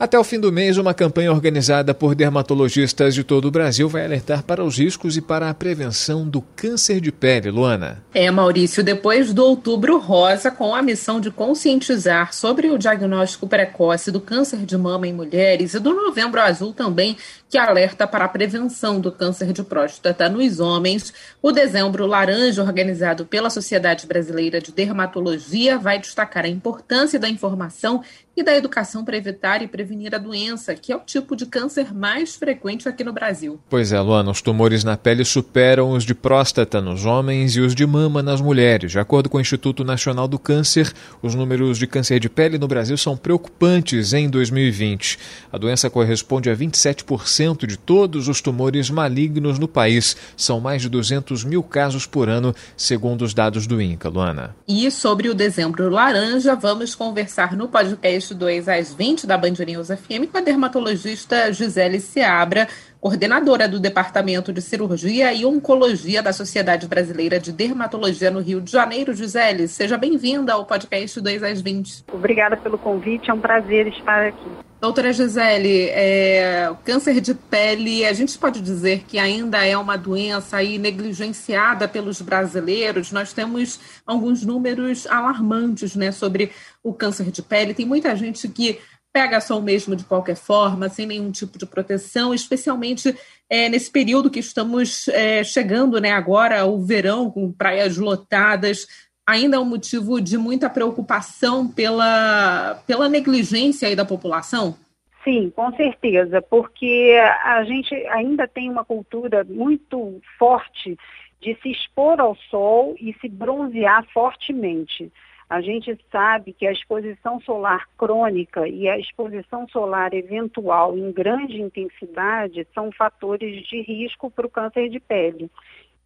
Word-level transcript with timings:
Até 0.00 0.16
o 0.16 0.22
fim 0.22 0.38
do 0.38 0.52
mês, 0.52 0.78
uma 0.78 0.94
campanha 0.94 1.32
organizada 1.32 1.92
por 1.92 2.14
dermatologistas 2.14 3.16
de 3.16 3.24
todo 3.24 3.48
o 3.48 3.50
Brasil 3.50 3.88
vai 3.88 4.04
alertar 4.04 4.44
para 4.44 4.62
os 4.62 4.78
riscos 4.78 5.16
e 5.16 5.20
para 5.20 5.50
a 5.50 5.54
prevenção 5.54 6.28
do 6.28 6.40
câncer 6.40 7.00
de 7.00 7.10
pele, 7.10 7.50
Luana. 7.50 8.00
É, 8.14 8.30
Maurício, 8.30 8.84
depois 8.84 9.32
do 9.32 9.44
Outubro 9.44 9.98
Rosa, 9.98 10.52
com 10.52 10.72
a 10.72 10.80
missão 10.82 11.20
de 11.20 11.32
conscientizar 11.32 12.32
sobre 12.32 12.70
o 12.70 12.78
diagnóstico 12.78 13.48
precoce 13.48 14.12
do 14.12 14.20
câncer 14.20 14.58
de 14.58 14.76
mama 14.76 15.08
em 15.08 15.12
mulheres 15.12 15.74
e 15.74 15.80
do 15.80 15.92
Novembro 15.92 16.40
Azul 16.40 16.72
também, 16.72 17.16
que 17.48 17.58
alerta 17.58 18.06
para 18.06 18.24
a 18.24 18.28
prevenção 18.28 19.00
do 19.00 19.10
câncer 19.10 19.52
de 19.52 19.64
próstata 19.64 20.28
nos 20.28 20.60
homens. 20.60 21.12
O 21.42 21.50
Dezembro 21.50 22.06
Laranja, 22.06 22.62
organizado 22.62 23.26
pela 23.26 23.50
Sociedade 23.50 24.06
Brasileira 24.06 24.60
de 24.60 24.70
Dermatologia, 24.70 25.76
vai 25.76 25.98
destacar 25.98 26.44
a 26.44 26.48
importância 26.48 27.18
da 27.18 27.28
informação 27.28 28.04
e 28.36 28.42
da 28.44 28.54
educação 28.54 29.04
para 29.04 29.16
evitar 29.16 29.60
e 29.62 29.66
prevenir 29.66 29.87
a 30.14 30.18
doença, 30.18 30.74
que 30.74 30.92
é 30.92 30.96
o 30.96 31.00
tipo 31.00 31.34
de 31.34 31.46
câncer 31.46 31.94
mais 31.94 32.36
frequente 32.36 32.88
aqui 32.88 33.02
no 33.02 33.12
Brasil. 33.12 33.58
Pois 33.68 33.92
é, 33.92 34.00
Luana, 34.00 34.30
os 34.30 34.42
tumores 34.42 34.84
na 34.84 34.96
pele 34.96 35.24
superam 35.24 35.90
os 35.90 36.04
de 36.04 36.14
próstata 36.14 36.80
nos 36.80 37.04
homens 37.04 37.56
e 37.56 37.60
os 37.60 37.74
de 37.74 37.86
mama 37.86 38.22
nas 38.22 38.40
mulheres. 38.40 38.92
De 38.92 38.98
acordo 38.98 39.28
com 39.28 39.38
o 39.38 39.40
Instituto 39.40 39.84
Nacional 39.84 40.28
do 40.28 40.38
Câncer, 40.38 40.92
os 41.22 41.34
números 41.34 41.78
de 41.78 41.86
câncer 41.86 42.20
de 42.20 42.28
pele 42.28 42.58
no 42.58 42.68
Brasil 42.68 42.96
são 42.96 43.16
preocupantes 43.16 44.12
em 44.12 44.28
2020. 44.28 45.18
A 45.52 45.58
doença 45.58 45.90
corresponde 45.90 46.50
a 46.50 46.56
27% 46.56 47.66
de 47.66 47.76
todos 47.76 48.28
os 48.28 48.40
tumores 48.40 48.90
malignos 48.90 49.58
no 49.58 49.68
país. 49.68 50.16
São 50.36 50.60
mais 50.60 50.82
de 50.82 50.88
200 50.88 51.44
mil 51.44 51.62
casos 51.62 52.06
por 52.06 52.28
ano, 52.28 52.54
segundo 52.76 53.22
os 53.22 53.34
dados 53.34 53.66
do 53.66 53.80
INCA, 53.80 54.08
Luana. 54.08 54.54
E 54.66 54.90
sobre 54.90 55.28
o 55.28 55.34
dezembro 55.34 55.88
laranja, 55.88 56.54
vamos 56.54 56.94
conversar 56.94 57.56
no 57.56 57.68
podcast 57.68 58.34
2 58.34 58.68
às 58.68 58.94
20 58.94 59.26
da 59.26 59.36
Band 59.36 59.54
News 59.78 59.88
FM 59.88 60.30
com 60.30 60.38
a 60.38 60.40
dermatologista 60.40 61.52
Gisele 61.52 62.00
Seabra, 62.00 62.66
coordenadora 63.00 63.68
do 63.68 63.78
Departamento 63.78 64.52
de 64.52 64.60
Cirurgia 64.60 65.32
e 65.32 65.46
Oncologia 65.46 66.20
da 66.20 66.32
Sociedade 66.32 66.88
Brasileira 66.88 67.38
de 67.38 67.52
Dermatologia 67.52 68.28
no 68.28 68.40
Rio 68.40 68.60
de 68.60 68.72
Janeiro. 68.72 69.14
Gisele, 69.14 69.68
seja 69.68 69.96
bem-vinda 69.96 70.52
ao 70.52 70.66
podcast 70.66 71.20
2 71.20 71.42
às 71.44 71.60
20. 71.60 72.06
Obrigada 72.12 72.56
pelo 72.56 72.76
convite, 72.76 73.30
é 73.30 73.34
um 73.34 73.40
prazer 73.40 73.86
estar 73.86 74.26
aqui. 74.26 74.50
Doutora 74.80 75.12
Gisele, 75.12 75.88
é, 75.90 76.68
o 76.70 76.76
câncer 76.76 77.20
de 77.20 77.34
pele, 77.34 78.06
a 78.06 78.12
gente 78.12 78.38
pode 78.38 78.60
dizer 78.60 79.04
que 79.08 79.18
ainda 79.18 79.64
é 79.64 79.76
uma 79.76 79.96
doença 79.96 80.56
aí 80.56 80.78
negligenciada 80.78 81.88
pelos 81.88 82.20
brasileiros. 82.20 83.10
Nós 83.10 83.32
temos 83.32 83.80
alguns 84.06 84.44
números 84.44 85.04
alarmantes 85.08 85.96
né, 85.96 86.12
sobre 86.12 86.52
o 86.80 86.92
câncer 86.92 87.32
de 87.32 87.42
pele. 87.42 87.74
Tem 87.74 87.84
muita 87.84 88.14
gente 88.14 88.46
que 88.46 88.78
pega 89.18 89.40
sol 89.40 89.60
mesmo 89.60 89.96
de 89.96 90.04
qualquer 90.04 90.36
forma, 90.36 90.88
sem 90.88 91.04
nenhum 91.04 91.32
tipo 91.32 91.58
de 91.58 91.66
proteção, 91.66 92.32
especialmente 92.32 93.12
é, 93.50 93.68
nesse 93.68 93.90
período 93.90 94.30
que 94.30 94.38
estamos 94.38 95.08
é, 95.08 95.42
chegando 95.42 96.00
né, 96.00 96.12
agora, 96.12 96.64
o 96.66 96.78
verão, 96.78 97.28
com 97.28 97.50
praias 97.50 97.98
lotadas 97.98 98.86
ainda 99.26 99.56
é 99.56 99.58
um 99.58 99.64
motivo 99.64 100.20
de 100.20 100.38
muita 100.38 100.70
preocupação 100.70 101.66
pela, 101.66 102.80
pela 102.86 103.08
negligência 103.08 103.94
da 103.96 104.04
população? 104.04 104.76
Sim, 105.24 105.52
com 105.54 105.70
certeza, 105.72 106.40
porque 106.40 107.20
a 107.42 107.64
gente 107.64 107.92
ainda 108.10 108.46
tem 108.46 108.70
uma 108.70 108.84
cultura 108.84 109.42
muito 109.42 110.20
forte 110.38 110.96
de 111.40 111.58
se 111.60 111.72
expor 111.72 112.20
ao 112.20 112.36
sol 112.50 112.94
e 113.00 113.12
se 113.20 113.28
bronzear 113.28 114.06
fortemente. 114.14 115.12
A 115.48 115.60
gente 115.60 115.98
sabe 116.12 116.52
que 116.52 116.66
a 116.66 116.72
exposição 116.72 117.40
solar 117.40 117.88
crônica 117.96 118.68
e 118.68 118.88
a 118.88 118.98
exposição 118.98 119.66
solar 119.68 120.12
eventual 120.12 120.96
em 120.96 121.10
grande 121.10 121.60
intensidade 121.60 122.66
são 122.74 122.92
fatores 122.92 123.66
de 123.66 123.80
risco 123.80 124.30
para 124.30 124.46
o 124.46 124.50
câncer 124.50 124.88
de 124.88 125.00
pele. 125.00 125.50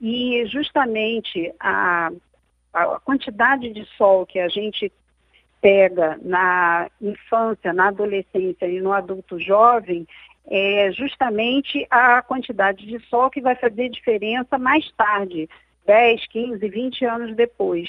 E 0.00 0.44
justamente 0.46 1.52
a 1.58 2.10
a 2.72 2.98
quantidade 3.00 3.70
de 3.70 3.84
sol 3.96 4.24
que 4.24 4.38
a 4.38 4.48
gente 4.48 4.90
pega 5.60 6.18
na 6.22 6.90
infância, 7.00 7.72
na 7.72 7.88
adolescência 7.88 8.66
e 8.66 8.80
no 8.80 8.92
adulto 8.92 9.38
jovem 9.38 10.06
é 10.46 10.90
justamente 10.90 11.86
a 11.88 12.20
quantidade 12.22 12.84
de 12.84 12.98
sol 13.06 13.30
que 13.30 13.40
vai 13.40 13.54
fazer 13.54 13.88
diferença 13.90 14.58
mais 14.58 14.90
tarde, 14.92 15.48
10, 15.86 16.26
15, 16.26 16.68
20 16.68 17.04
anos 17.04 17.36
depois. 17.36 17.88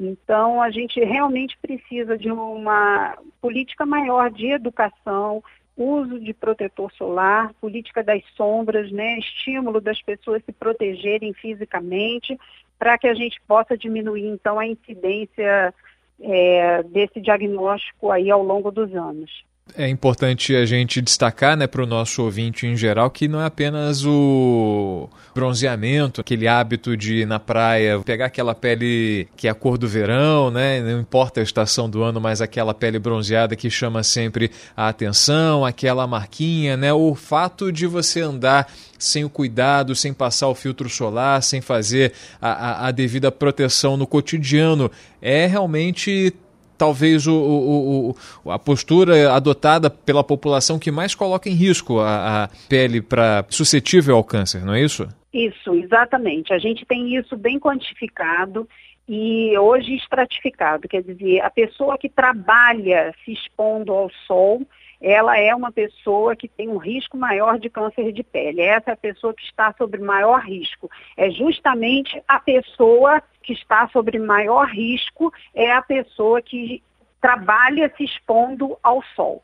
Então, 0.00 0.62
a 0.62 0.70
gente 0.70 1.00
realmente 1.00 1.58
precisa 1.60 2.16
de 2.16 2.30
uma 2.30 3.18
política 3.40 3.84
maior 3.84 4.30
de 4.30 4.46
educação, 4.46 5.42
uso 5.76 6.20
de 6.20 6.32
protetor 6.32 6.92
solar, 6.92 7.52
política 7.54 8.02
das 8.02 8.22
sombras, 8.36 8.92
né, 8.92 9.18
estímulo 9.18 9.80
das 9.80 10.00
pessoas 10.00 10.40
se 10.44 10.52
protegerem 10.52 11.32
fisicamente, 11.32 12.38
para 12.78 12.96
que 12.96 13.08
a 13.08 13.14
gente 13.14 13.40
possa 13.40 13.76
diminuir 13.76 14.28
então 14.28 14.56
a 14.56 14.66
incidência 14.66 15.74
é, 16.20 16.82
desse 16.84 17.20
diagnóstico 17.20 18.12
aí 18.12 18.30
ao 18.30 18.42
longo 18.42 18.70
dos 18.70 18.94
anos. 18.94 19.47
É 19.76 19.88
importante 19.88 20.56
a 20.56 20.66
gente 20.66 21.00
destacar 21.00 21.56
né, 21.56 21.66
para 21.66 21.82
o 21.82 21.86
nosso 21.86 22.22
ouvinte 22.22 22.66
em 22.66 22.76
geral 22.76 23.10
que 23.10 23.28
não 23.28 23.40
é 23.40 23.46
apenas 23.46 24.04
o 24.04 25.08
bronzeamento, 25.34 26.20
aquele 26.20 26.48
hábito 26.48 26.96
de 26.96 27.18
ir 27.18 27.26
na 27.26 27.38
praia 27.38 28.00
pegar 28.00 28.26
aquela 28.26 28.54
pele 28.54 29.28
que 29.36 29.46
é 29.46 29.50
a 29.50 29.54
cor 29.54 29.78
do 29.78 29.86
verão, 29.86 30.50
né, 30.50 30.80
não 30.80 31.00
importa 31.00 31.40
a 31.40 31.42
estação 31.42 31.88
do 31.88 32.02
ano, 32.02 32.20
mas 32.20 32.40
aquela 32.40 32.74
pele 32.74 32.98
bronzeada 32.98 33.54
que 33.54 33.70
chama 33.70 34.02
sempre 34.02 34.50
a 34.76 34.88
atenção, 34.88 35.64
aquela 35.64 36.06
marquinha, 36.06 36.76
né, 36.76 36.92
o 36.92 37.14
fato 37.14 37.70
de 37.70 37.86
você 37.86 38.20
andar 38.20 38.72
sem 38.98 39.24
o 39.24 39.30
cuidado, 39.30 39.94
sem 39.94 40.12
passar 40.12 40.48
o 40.48 40.54
filtro 40.54 40.88
solar, 40.88 41.42
sem 41.42 41.60
fazer 41.60 42.12
a, 42.40 42.50
a, 42.50 42.88
a 42.88 42.90
devida 42.90 43.30
proteção 43.30 43.96
no 43.96 44.06
cotidiano, 44.06 44.90
é 45.22 45.46
realmente 45.46 46.34
talvez 46.78 47.26
o, 47.26 47.34
o, 47.34 48.14
o, 48.44 48.50
a 48.50 48.58
postura 48.58 49.32
adotada 49.34 49.90
pela 49.90 50.22
população 50.22 50.78
que 50.78 50.90
mais 50.90 51.14
coloca 51.14 51.48
em 51.48 51.54
risco 51.54 51.98
a, 51.98 52.44
a 52.44 52.48
pele 52.68 53.02
para 53.02 53.44
suscetível 53.50 54.16
ao 54.16 54.24
câncer, 54.24 54.64
não 54.64 54.74
é 54.74 54.80
isso? 54.80 55.08
Isso, 55.34 55.74
exatamente. 55.74 56.52
A 56.52 56.58
gente 56.58 56.86
tem 56.86 57.16
isso 57.16 57.36
bem 57.36 57.58
quantificado 57.58 58.66
e 59.08 59.56
hoje 59.58 59.94
estratificado, 59.94 60.86
quer 60.86 61.02
dizer, 61.02 61.40
a 61.40 61.50
pessoa 61.50 61.96
que 61.96 62.08
trabalha 62.08 63.14
se 63.24 63.32
expondo 63.32 63.92
ao 63.92 64.10
sol, 64.26 64.62
ela 65.00 65.38
é 65.38 65.54
uma 65.54 65.72
pessoa 65.72 66.36
que 66.36 66.48
tem 66.48 66.68
um 66.68 66.76
risco 66.76 67.16
maior 67.16 67.58
de 67.58 67.70
câncer 67.70 68.12
de 68.12 68.22
pele. 68.22 68.60
Essa 68.60 68.90
é 68.90 68.92
a 68.94 68.96
pessoa 68.96 69.32
que 69.32 69.44
está 69.44 69.72
sob 69.78 69.96
maior 69.98 70.40
risco. 70.40 70.90
É 71.16 71.30
justamente 71.30 72.20
a 72.26 72.38
pessoa 72.40 73.22
que 73.48 73.54
está 73.54 73.88
sob 73.88 74.18
maior 74.18 74.68
risco, 74.68 75.32
é 75.54 75.72
a 75.72 75.80
pessoa 75.80 76.42
que 76.42 76.82
trabalha 77.18 77.90
se 77.96 78.04
expondo 78.04 78.76
ao 78.82 79.02
sol. 79.16 79.42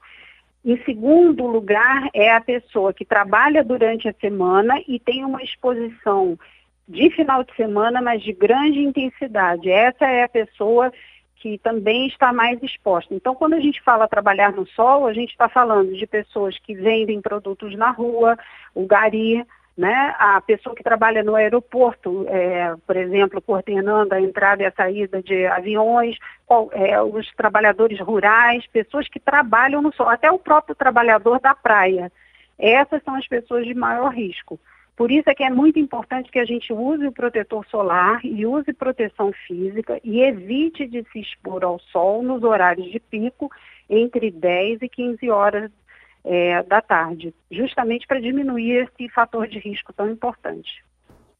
Em 0.62 0.76
segundo 0.84 1.46
lugar, 1.46 2.10
é 2.12 2.30
a 2.30 2.40
pessoa 2.40 2.92
que 2.92 3.02
trabalha 3.02 3.64
durante 3.64 4.06
a 4.06 4.12
semana 4.20 4.74
e 4.86 4.98
tem 4.98 5.24
uma 5.24 5.42
exposição 5.42 6.38
de 6.86 7.08
final 7.12 7.42
de 7.44 7.56
semana, 7.56 8.02
mas 8.02 8.22
de 8.22 8.34
grande 8.34 8.80
intensidade. 8.80 9.70
Essa 9.70 10.04
é 10.04 10.24
a 10.24 10.28
pessoa 10.28 10.92
que 11.36 11.56
também 11.56 12.06
está 12.06 12.30
mais 12.30 12.62
exposta. 12.62 13.14
Então, 13.14 13.34
quando 13.34 13.54
a 13.54 13.60
gente 13.60 13.80
fala 13.82 14.06
trabalhar 14.06 14.52
no 14.52 14.66
sol, 14.66 15.06
a 15.06 15.14
gente 15.14 15.30
está 15.30 15.48
falando 15.48 15.96
de 15.96 16.06
pessoas 16.06 16.58
que 16.58 16.74
vendem 16.74 17.22
produtos 17.22 17.74
na 17.74 17.90
rua, 17.90 18.36
o 18.74 18.86
gari, 18.86 19.46
né? 19.76 20.14
A 20.18 20.40
pessoa 20.40 20.74
que 20.74 20.84
trabalha 20.84 21.22
no 21.22 21.34
aeroporto, 21.34 22.24
é, 22.28 22.74
por 22.86 22.96
exemplo, 22.96 23.42
coordenando 23.42 24.14
a 24.14 24.20
entrada 24.20 24.62
e 24.62 24.66
a 24.66 24.72
saída 24.72 25.20
de 25.20 25.46
aviões, 25.46 26.16
é, 26.72 27.00
os 27.02 27.26
trabalhadores 27.34 27.98
rurais, 28.00 28.66
pessoas 28.68 29.08
que 29.08 29.18
trabalham 29.18 29.82
no 29.82 29.92
sol, 29.92 30.08
até 30.08 30.30
o 30.30 30.38
próprio 30.38 30.74
trabalhador 30.74 31.40
da 31.40 31.54
praia. 31.54 32.12
Essas 32.56 33.02
são 33.02 33.16
as 33.16 33.26
pessoas 33.26 33.66
de 33.66 33.74
maior 33.74 34.14
risco. 34.14 34.60
Por 34.96 35.10
isso 35.10 35.28
é 35.28 35.34
que 35.34 35.42
é 35.42 35.50
muito 35.50 35.76
importante 35.76 36.30
que 36.30 36.38
a 36.38 36.44
gente 36.44 36.72
use 36.72 37.04
o 37.04 37.12
protetor 37.12 37.66
solar 37.66 38.20
e 38.24 38.46
use 38.46 38.72
proteção 38.72 39.32
física 39.46 40.00
e 40.04 40.20
evite 40.20 40.86
de 40.86 41.04
se 41.10 41.18
expor 41.18 41.64
ao 41.64 41.80
sol 41.80 42.22
nos 42.22 42.44
horários 42.44 42.92
de 42.92 43.00
pico 43.00 43.50
entre 43.90 44.30
10 44.30 44.82
e 44.82 44.88
15 44.88 45.30
horas 45.30 45.70
é, 46.24 46.62
da 46.62 46.80
tarde, 46.80 47.34
justamente 47.50 48.06
para 48.06 48.20
diminuir 48.20 48.88
esse 48.88 49.08
fator 49.10 49.46
de 49.46 49.58
risco 49.58 49.92
tão 49.92 50.10
importante. 50.10 50.82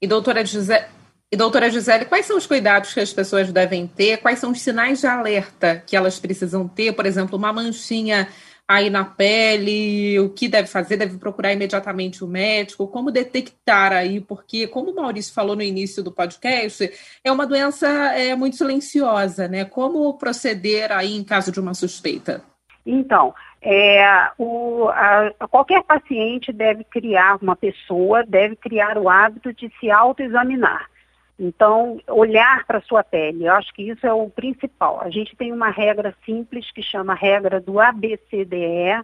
E 0.00 0.06
doutora 0.06 0.44
Gisele, 0.44 0.84
e 1.32 1.36
doutora 1.36 1.70
Gisele, 1.70 2.04
quais 2.04 2.26
são 2.26 2.36
os 2.36 2.46
cuidados 2.46 2.92
que 2.92 3.00
as 3.00 3.12
pessoas 3.12 3.50
devem 3.50 3.86
ter? 3.86 4.18
Quais 4.18 4.38
são 4.38 4.52
os 4.52 4.60
sinais 4.60 5.00
de 5.00 5.06
alerta 5.06 5.82
que 5.86 5.96
elas 5.96 6.18
precisam 6.18 6.68
ter? 6.68 6.92
Por 6.92 7.06
exemplo, 7.06 7.38
uma 7.38 7.52
manchinha 7.52 8.28
aí 8.68 8.88
na 8.88 9.04
pele, 9.04 10.18
o 10.20 10.30
que 10.30 10.48
deve 10.48 10.68
fazer? 10.68 10.96
Deve 10.96 11.18
procurar 11.18 11.52
imediatamente 11.52 12.22
o 12.22 12.28
médico? 12.28 12.86
Como 12.86 13.10
detectar 13.10 13.92
aí? 13.92 14.20
Porque, 14.20 14.66
como 14.66 14.90
o 14.90 14.94
Maurício 14.94 15.34
falou 15.34 15.56
no 15.56 15.62
início 15.62 16.02
do 16.02 16.12
podcast, 16.12 16.90
é 17.22 17.32
uma 17.32 17.46
doença 17.46 17.88
é, 17.88 18.34
muito 18.34 18.56
silenciosa, 18.56 19.48
né? 19.48 19.64
Como 19.64 20.16
proceder 20.16 20.92
aí 20.92 21.16
em 21.16 21.24
caso 21.24 21.50
de 21.50 21.60
uma 21.60 21.74
suspeita? 21.74 22.42
Então, 22.86 23.34
é, 23.64 24.30
o, 24.36 24.88
a, 24.90 25.32
qualquer 25.48 25.82
paciente 25.82 26.52
deve 26.52 26.84
criar, 26.84 27.38
uma 27.40 27.56
pessoa 27.56 28.22
deve 28.22 28.56
criar 28.56 28.98
o 28.98 29.08
hábito 29.08 29.54
de 29.54 29.72
se 29.80 29.90
autoexaminar. 29.90 30.90
Então, 31.38 31.98
olhar 32.06 32.64
para 32.66 32.78
a 32.78 32.82
sua 32.82 33.02
pele, 33.02 33.46
eu 33.46 33.52
acho 33.54 33.72
que 33.72 33.82
isso 33.82 34.06
é 34.06 34.12
o 34.12 34.28
principal. 34.28 35.00
A 35.00 35.08
gente 35.08 35.34
tem 35.34 35.50
uma 35.50 35.70
regra 35.70 36.14
simples 36.26 36.70
que 36.70 36.82
chama 36.82 37.14
regra 37.14 37.58
do 37.58 37.80
ABCDE, 37.80 39.02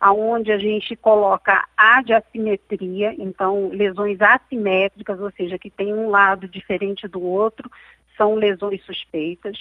aonde 0.00 0.52
a 0.52 0.58
gente 0.58 0.94
coloca 0.94 1.66
A 1.76 2.00
de 2.00 2.12
assimetria, 2.12 3.12
então 3.18 3.68
lesões 3.68 4.20
assimétricas, 4.20 5.18
ou 5.18 5.32
seja, 5.32 5.58
que 5.58 5.68
tem 5.68 5.92
um 5.92 6.08
lado 6.08 6.46
diferente 6.46 7.08
do 7.08 7.20
outro, 7.20 7.68
são 8.16 8.36
lesões 8.36 8.80
suspeitas. 8.84 9.58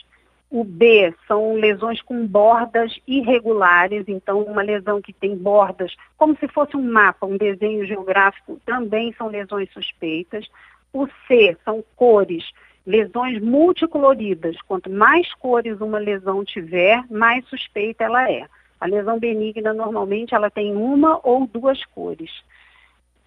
O 0.49 0.63
B 0.63 1.13
são 1.27 1.55
lesões 1.55 2.01
com 2.01 2.25
bordas 2.25 2.97
irregulares, 3.05 4.05
então 4.07 4.44
uma 4.44 4.61
lesão 4.61 5.01
que 5.01 5.11
tem 5.11 5.35
bordas, 5.35 5.94
como 6.17 6.38
se 6.38 6.47
fosse 6.47 6.77
um 6.77 6.91
mapa, 6.91 7.25
um 7.25 7.38
desenho 7.38 7.85
geográfico, 7.85 8.59
também 8.65 9.13
são 9.17 9.27
lesões 9.27 9.69
suspeitas. 9.73 10.47
O 10.94 11.05
C 11.27 11.57
são 11.65 11.83
cores, 11.97 12.49
lesões 12.85 13.41
multicoloridas. 13.41 14.55
Quanto 14.61 14.89
mais 14.89 15.33
cores 15.33 15.81
uma 15.81 15.99
lesão 15.99 16.45
tiver, 16.45 17.03
mais 17.11 17.45
suspeita 17.47 18.05
ela 18.05 18.31
é. 18.31 18.47
A 18.79 18.85
lesão 18.85 19.19
benigna 19.19 19.73
normalmente 19.73 20.33
ela 20.33 20.50
tem 20.50 20.73
uma 20.75 21.19
ou 21.23 21.45
duas 21.45 21.83
cores. 21.85 22.31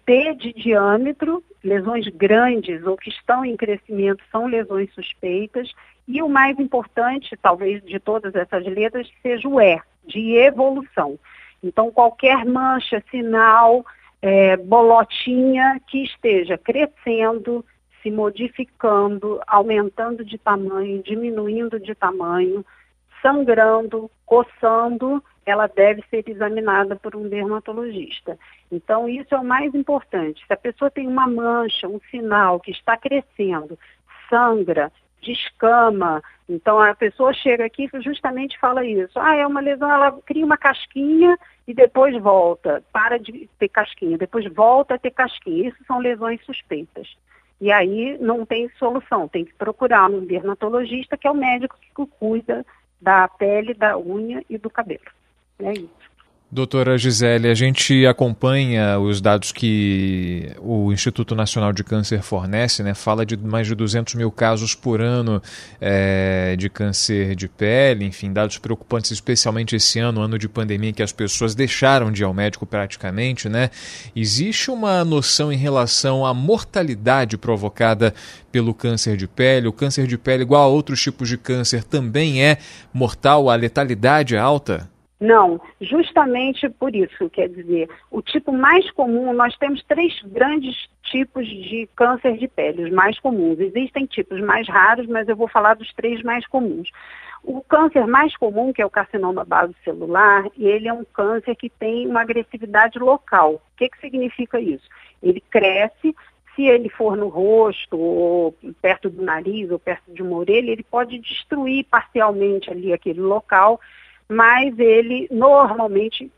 T 0.05 0.33
de 0.35 0.53
diâmetro, 0.53 1.43
lesões 1.63 2.07
grandes 2.07 2.83
ou 2.85 2.97
que 2.97 3.09
estão 3.09 3.45
em 3.45 3.55
crescimento 3.55 4.23
são 4.31 4.47
lesões 4.47 4.91
suspeitas. 4.93 5.71
E 6.11 6.21
o 6.21 6.27
mais 6.27 6.59
importante, 6.59 7.37
talvez, 7.41 7.81
de 7.85 7.97
todas 7.97 8.35
essas 8.35 8.65
letras, 8.65 9.09
seja 9.21 9.47
o 9.47 9.61
E, 9.61 9.79
de 10.05 10.35
evolução. 10.35 11.17
Então, 11.63 11.89
qualquer 11.89 12.43
mancha, 12.43 13.01
sinal, 13.09 13.85
é, 14.21 14.57
bolotinha 14.57 15.79
que 15.87 16.03
esteja 16.03 16.57
crescendo, 16.57 17.63
se 18.03 18.11
modificando, 18.11 19.39
aumentando 19.47 20.25
de 20.25 20.37
tamanho, 20.37 21.01
diminuindo 21.01 21.79
de 21.79 21.95
tamanho, 21.95 22.65
sangrando, 23.21 24.11
coçando, 24.25 25.23
ela 25.45 25.67
deve 25.67 26.03
ser 26.09 26.27
examinada 26.27 26.93
por 26.97 27.15
um 27.15 27.29
dermatologista. 27.29 28.37
Então, 28.69 29.07
isso 29.07 29.33
é 29.33 29.39
o 29.39 29.45
mais 29.45 29.73
importante. 29.73 30.45
Se 30.45 30.51
a 30.51 30.57
pessoa 30.57 30.91
tem 30.91 31.07
uma 31.07 31.25
mancha, 31.25 31.87
um 31.87 32.01
sinal 32.11 32.59
que 32.59 32.71
está 32.71 32.97
crescendo, 32.97 33.79
sangra, 34.29 34.91
descama, 35.21 36.21
então 36.49 36.79
a 36.79 36.93
pessoa 36.95 37.33
chega 37.33 37.65
aqui 37.65 37.89
e 37.93 38.01
justamente 38.01 38.59
fala 38.59 38.85
isso. 38.85 39.17
Ah, 39.19 39.35
é 39.35 39.45
uma 39.45 39.61
lesão, 39.61 39.91
ela 39.91 40.11
cria 40.25 40.45
uma 40.45 40.57
casquinha 40.57 41.37
e 41.67 41.73
depois 41.73 42.19
volta, 42.21 42.83
para 42.91 43.17
de 43.17 43.49
ter 43.57 43.69
casquinha, 43.69 44.17
depois 44.17 44.45
volta 44.53 44.95
a 44.95 44.99
ter 44.99 45.11
casquinha. 45.11 45.69
Isso 45.69 45.77
são 45.85 45.99
lesões 45.99 46.43
suspeitas. 46.45 47.07
E 47.59 47.71
aí 47.71 48.17
não 48.19 48.45
tem 48.45 48.69
solução, 48.79 49.27
tem 49.27 49.45
que 49.45 49.53
procurar 49.53 50.09
um 50.09 50.25
dermatologista, 50.25 51.15
que 51.15 51.27
é 51.27 51.31
o 51.31 51.35
médico 51.35 51.77
que 51.79 52.05
cuida 52.19 52.65
da 52.99 53.27
pele, 53.27 53.73
da 53.73 53.97
unha 53.97 54.43
e 54.49 54.57
do 54.57 54.69
cabelo. 54.69 55.05
É 55.59 55.71
isso. 55.73 56.10
Doutora 56.53 56.97
Gisele, 56.97 57.47
a 57.47 57.53
gente 57.53 58.05
acompanha 58.05 58.99
os 58.99 59.21
dados 59.21 59.53
que 59.53 60.51
o 60.59 60.91
Instituto 60.91 61.33
Nacional 61.33 61.71
de 61.71 61.81
Câncer 61.81 62.21
fornece, 62.21 62.83
né? 62.83 62.93
Fala 62.93 63.25
de 63.25 63.37
mais 63.37 63.67
de 63.67 63.73
200 63.73 64.15
mil 64.15 64.29
casos 64.29 64.75
por 64.75 64.99
ano 64.99 65.41
é, 65.79 66.57
de 66.57 66.69
câncer 66.69 67.37
de 67.37 67.47
pele, 67.47 68.03
enfim, 68.03 68.33
dados 68.33 68.57
preocupantes, 68.57 69.11
especialmente 69.11 69.77
esse 69.77 69.97
ano, 69.99 70.19
ano 70.19 70.37
de 70.37 70.49
pandemia, 70.49 70.91
que 70.91 71.01
as 71.01 71.13
pessoas 71.13 71.55
deixaram 71.55 72.11
de 72.11 72.21
ir 72.21 72.25
ao 72.25 72.33
médico 72.33 72.65
praticamente, 72.65 73.47
né? 73.47 73.69
Existe 74.13 74.69
uma 74.69 75.05
noção 75.05 75.53
em 75.53 75.57
relação 75.57 76.25
à 76.25 76.33
mortalidade 76.33 77.37
provocada 77.37 78.13
pelo 78.51 78.73
câncer 78.73 79.15
de 79.15 79.25
pele? 79.25 79.69
O 79.69 79.73
câncer 79.73 80.05
de 80.05 80.17
pele, 80.17 80.43
igual 80.43 80.63
a 80.63 80.67
outros 80.67 81.01
tipos 81.01 81.29
de 81.29 81.37
câncer, 81.37 81.85
também 81.85 82.43
é 82.43 82.57
mortal? 82.93 83.49
A 83.49 83.55
letalidade 83.55 84.35
é 84.35 84.37
alta? 84.37 84.90
Não, 85.21 85.61
justamente 85.79 86.67
por 86.67 86.95
isso, 86.95 87.29
quer 87.29 87.47
dizer, 87.47 87.87
o 88.09 88.23
tipo 88.23 88.51
mais 88.51 88.89
comum, 88.89 89.31
nós 89.31 89.55
temos 89.55 89.83
três 89.83 90.19
grandes 90.23 90.75
tipos 91.03 91.47
de 91.47 91.87
câncer 91.95 92.37
de 92.37 92.47
pele, 92.47 92.85
os 92.85 92.91
mais 92.91 93.19
comuns. 93.19 93.59
Existem 93.59 94.07
tipos 94.07 94.41
mais 94.41 94.67
raros, 94.67 95.05
mas 95.05 95.29
eu 95.29 95.35
vou 95.35 95.47
falar 95.47 95.75
dos 95.75 95.93
três 95.93 96.23
mais 96.23 96.47
comuns. 96.47 96.89
O 97.43 97.61
câncer 97.61 98.07
mais 98.07 98.35
comum, 98.35 98.73
que 98.73 98.81
é 98.81 98.85
o 98.85 98.89
carcinoma 98.89 99.45
base 99.45 99.75
celular, 99.83 100.45
ele 100.57 100.87
é 100.87 100.93
um 100.93 101.05
câncer 101.05 101.55
que 101.55 101.69
tem 101.69 102.07
uma 102.07 102.21
agressividade 102.21 102.97
local. 102.97 103.53
O 103.53 103.77
que, 103.77 103.89
que 103.89 103.99
significa 103.99 104.59
isso? 104.59 104.87
Ele 105.21 105.39
cresce, 105.51 106.15
se 106.55 106.63
ele 106.63 106.89
for 106.89 107.15
no 107.15 107.27
rosto, 107.27 107.95
ou 107.95 108.55
perto 108.81 109.07
do 109.07 109.21
nariz, 109.21 109.69
ou 109.69 109.77
perto 109.77 110.11
de 110.11 110.23
uma 110.23 110.37
orelha, 110.37 110.71
ele 110.71 110.83
pode 110.83 111.19
destruir 111.19 111.85
parcialmente 111.91 112.71
ali 112.71 112.91
aquele 112.91 113.21
local 113.21 113.79
mas 114.29 114.77
ele 114.79 115.27
normalmente, 115.31 116.31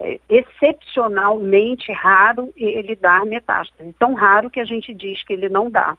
é, 0.00 0.20
excepcionalmente 0.28 1.92
raro, 1.92 2.52
ele 2.56 2.96
dá 2.96 3.24
metástase. 3.24 3.94
Tão 3.98 4.14
raro 4.14 4.50
que 4.50 4.60
a 4.60 4.64
gente 4.64 4.94
diz 4.94 5.24
que 5.24 5.32
ele 5.32 5.48
não 5.48 5.70
dá. 5.70 5.96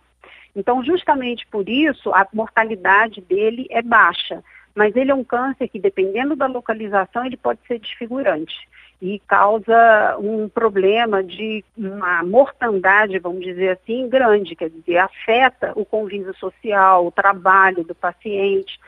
Então, 0.56 0.84
justamente 0.84 1.46
por 1.48 1.68
isso, 1.68 2.14
a 2.14 2.28
mortalidade 2.34 3.22
dele 3.22 3.68
é 3.70 3.82
baixa. 3.82 4.44
Mas 4.76 4.96
ele 4.96 5.12
é 5.12 5.16
um 5.16 5.24
câncer 5.24 5.68
que, 5.68 5.80
dependendo 5.80 6.36
da 6.36 6.48
localização, 6.48 7.26
ele 7.26 7.38
pode 7.38 7.60
ser 7.68 7.80
desfigurante 7.80 8.56
e 9.04 9.20
causa 9.28 10.18
um 10.18 10.48
problema 10.48 11.22
de 11.22 11.62
uma 11.78 12.24
mortandade, 12.24 13.20
vamos 13.20 13.44
dizer 13.44 13.72
assim, 13.72 14.08
grande, 14.08 14.56
quer 14.56 14.70
dizer, 14.70 14.98
afeta 14.98 15.74
o 15.76 15.84
convívio 15.84 16.34
social, 16.36 17.06
o 17.06 17.12
trabalho 17.12 17.84
do 17.84 17.94
paciente 17.94 18.80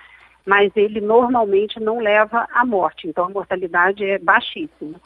mas 0.45 0.71
ele 0.75 1.01
normalmente 1.01 1.79
não 1.79 1.99
leva 1.99 2.47
à 2.53 2.65
morte, 2.65 3.07
então 3.07 3.25
a 3.25 3.29
mortalidade 3.29 4.05
é 4.05 4.19
baixíssima. 4.19 4.99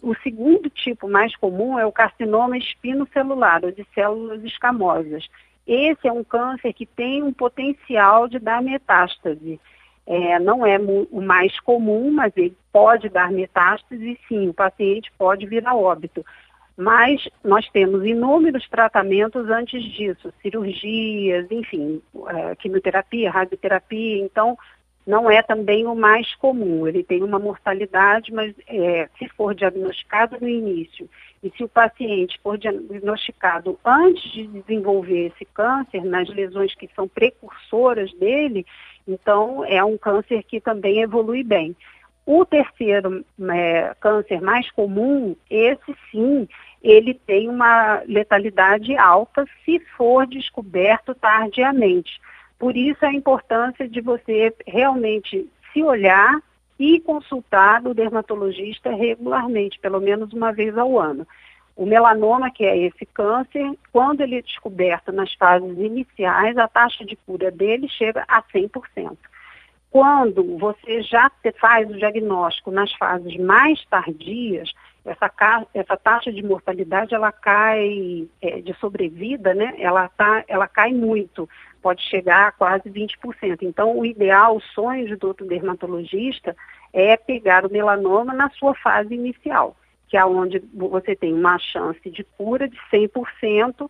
O 0.00 0.14
segundo 0.16 0.70
tipo 0.70 1.08
mais 1.08 1.34
comum 1.36 1.78
é 1.78 1.84
o 1.84 1.92
carcinoma 1.92 2.56
espinocelular, 2.56 3.64
ou 3.64 3.72
de 3.72 3.86
células 3.94 4.42
escamosas. 4.44 5.28
Esse 5.66 6.08
é 6.08 6.12
um 6.12 6.24
câncer 6.24 6.72
que 6.72 6.86
tem 6.86 7.22
um 7.22 7.32
potencial 7.32 8.28
de 8.28 8.38
dar 8.38 8.62
metástase. 8.62 9.60
É, 10.06 10.38
não 10.38 10.64
é 10.64 10.78
o 10.78 11.20
mais 11.20 11.60
comum, 11.60 12.10
mas 12.10 12.32
ele 12.34 12.56
pode 12.72 13.10
dar 13.10 13.30
metástase 13.30 14.12
e 14.12 14.18
sim, 14.26 14.48
o 14.48 14.54
paciente 14.54 15.12
pode 15.18 15.44
vir 15.44 15.66
a 15.66 15.74
óbito. 15.74 16.24
Mas 16.74 17.28
nós 17.44 17.68
temos 17.68 18.06
inúmeros 18.06 18.66
tratamentos 18.68 19.50
antes 19.50 19.82
disso, 19.82 20.32
cirurgias, 20.40 21.50
enfim, 21.50 22.00
é, 22.28 22.54
quimioterapia, 22.54 23.30
radioterapia. 23.30 24.24
Então, 24.24 24.56
não 25.08 25.30
é 25.30 25.40
também 25.40 25.86
o 25.86 25.94
mais 25.94 26.34
comum. 26.34 26.86
Ele 26.86 27.02
tem 27.02 27.22
uma 27.22 27.38
mortalidade, 27.38 28.30
mas 28.30 28.54
é, 28.66 29.08
se 29.18 29.26
for 29.30 29.54
diagnosticado 29.54 30.36
no 30.38 30.46
início 30.46 31.08
e 31.42 31.50
se 31.56 31.64
o 31.64 31.68
paciente 31.68 32.38
for 32.42 32.58
diagnosticado 32.58 33.78
antes 33.82 34.30
de 34.32 34.46
desenvolver 34.46 35.28
esse 35.28 35.46
câncer, 35.46 36.04
nas 36.04 36.28
lesões 36.28 36.74
que 36.74 36.90
são 36.94 37.08
precursoras 37.08 38.12
dele, 38.18 38.66
então 39.06 39.64
é 39.64 39.82
um 39.82 39.96
câncer 39.96 40.42
que 40.42 40.60
também 40.60 41.00
evolui 41.00 41.42
bem. 41.42 41.74
O 42.26 42.44
terceiro 42.44 43.24
é, 43.50 43.94
câncer 43.98 44.42
mais 44.42 44.70
comum, 44.72 45.34
esse 45.48 45.96
sim, 46.10 46.46
ele 46.82 47.14
tem 47.14 47.48
uma 47.48 48.02
letalidade 48.06 48.94
alta 48.94 49.46
se 49.64 49.80
for 49.96 50.26
descoberto 50.26 51.14
tardiamente. 51.14 52.20
Por 52.58 52.76
isso 52.76 53.04
a 53.04 53.12
importância 53.12 53.88
de 53.88 54.00
você 54.00 54.54
realmente 54.66 55.48
se 55.72 55.82
olhar 55.82 56.40
e 56.78 57.00
consultar 57.00 57.86
o 57.86 57.94
dermatologista 57.94 58.90
regularmente, 58.90 59.78
pelo 59.78 60.00
menos 60.00 60.32
uma 60.32 60.52
vez 60.52 60.76
ao 60.76 60.98
ano. 60.98 61.26
O 61.76 61.86
melanoma, 61.86 62.50
que 62.50 62.64
é 62.64 62.76
esse 62.76 63.06
câncer, 63.06 63.70
quando 63.92 64.20
ele 64.20 64.38
é 64.38 64.42
descoberto 64.42 65.12
nas 65.12 65.32
fases 65.34 65.78
iniciais, 65.78 66.56
a 66.58 66.66
taxa 66.66 67.04
de 67.04 67.14
cura 67.14 67.50
dele 67.50 67.88
chega 67.88 68.24
a 68.26 68.42
100%. 68.42 69.16
Quando 69.90 70.58
você 70.58 71.02
já 71.02 71.30
faz 71.60 71.88
o 71.88 71.96
diagnóstico 71.96 72.70
nas 72.70 72.92
fases 72.94 73.36
mais 73.36 73.82
tardias, 73.86 74.72
essa, 75.04 75.32
essa 75.72 75.96
taxa 75.96 76.32
de 76.32 76.42
mortalidade 76.42 77.14
ela 77.14 77.32
cai 77.32 78.28
é, 78.42 78.60
de 78.60 78.74
sobrevida, 78.74 79.54
né? 79.54 79.74
Ela, 79.78 80.08
tá, 80.08 80.44
ela 80.46 80.68
cai 80.68 80.92
muito, 80.92 81.48
pode 81.78 82.02
chegar 82.02 82.48
a 82.48 82.52
quase 82.52 82.90
20%. 82.90 83.62
Então, 83.62 83.98
o 83.98 84.04
ideal, 84.04 84.56
o 84.56 84.60
sonho 84.60 85.16
do 85.16 85.34
dermatologista 85.34 86.56
é 86.92 87.16
pegar 87.16 87.64
o 87.64 87.72
melanoma 87.72 88.32
na 88.34 88.50
sua 88.50 88.74
fase 88.74 89.14
inicial, 89.14 89.76
que 90.08 90.16
é 90.16 90.24
onde 90.24 90.62
você 90.72 91.14
tem 91.14 91.32
uma 91.32 91.58
chance 91.58 92.10
de 92.10 92.24
cura 92.24 92.68
de 92.68 92.78
100%, 92.92 93.88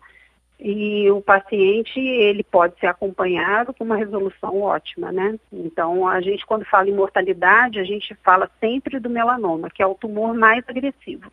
e 0.60 1.08
o 1.10 1.20
paciente 1.20 2.00
ele 2.00 2.42
pode 2.42 2.78
ser 2.80 2.88
acompanhado 2.88 3.72
com 3.72 3.84
uma 3.84 3.96
resolução 3.96 4.60
ótima, 4.60 5.12
né? 5.12 5.38
Então 5.52 6.08
a 6.08 6.20
gente 6.20 6.44
quando 6.44 6.64
fala 6.64 6.88
em 6.88 6.94
mortalidade 6.94 7.78
a 7.78 7.84
gente 7.84 8.12
fala 8.24 8.50
sempre 8.58 8.98
do 8.98 9.08
melanoma, 9.08 9.70
que 9.70 9.82
é 9.82 9.86
o 9.86 9.94
tumor 9.94 10.34
mais 10.34 10.64
agressivo. 10.66 11.30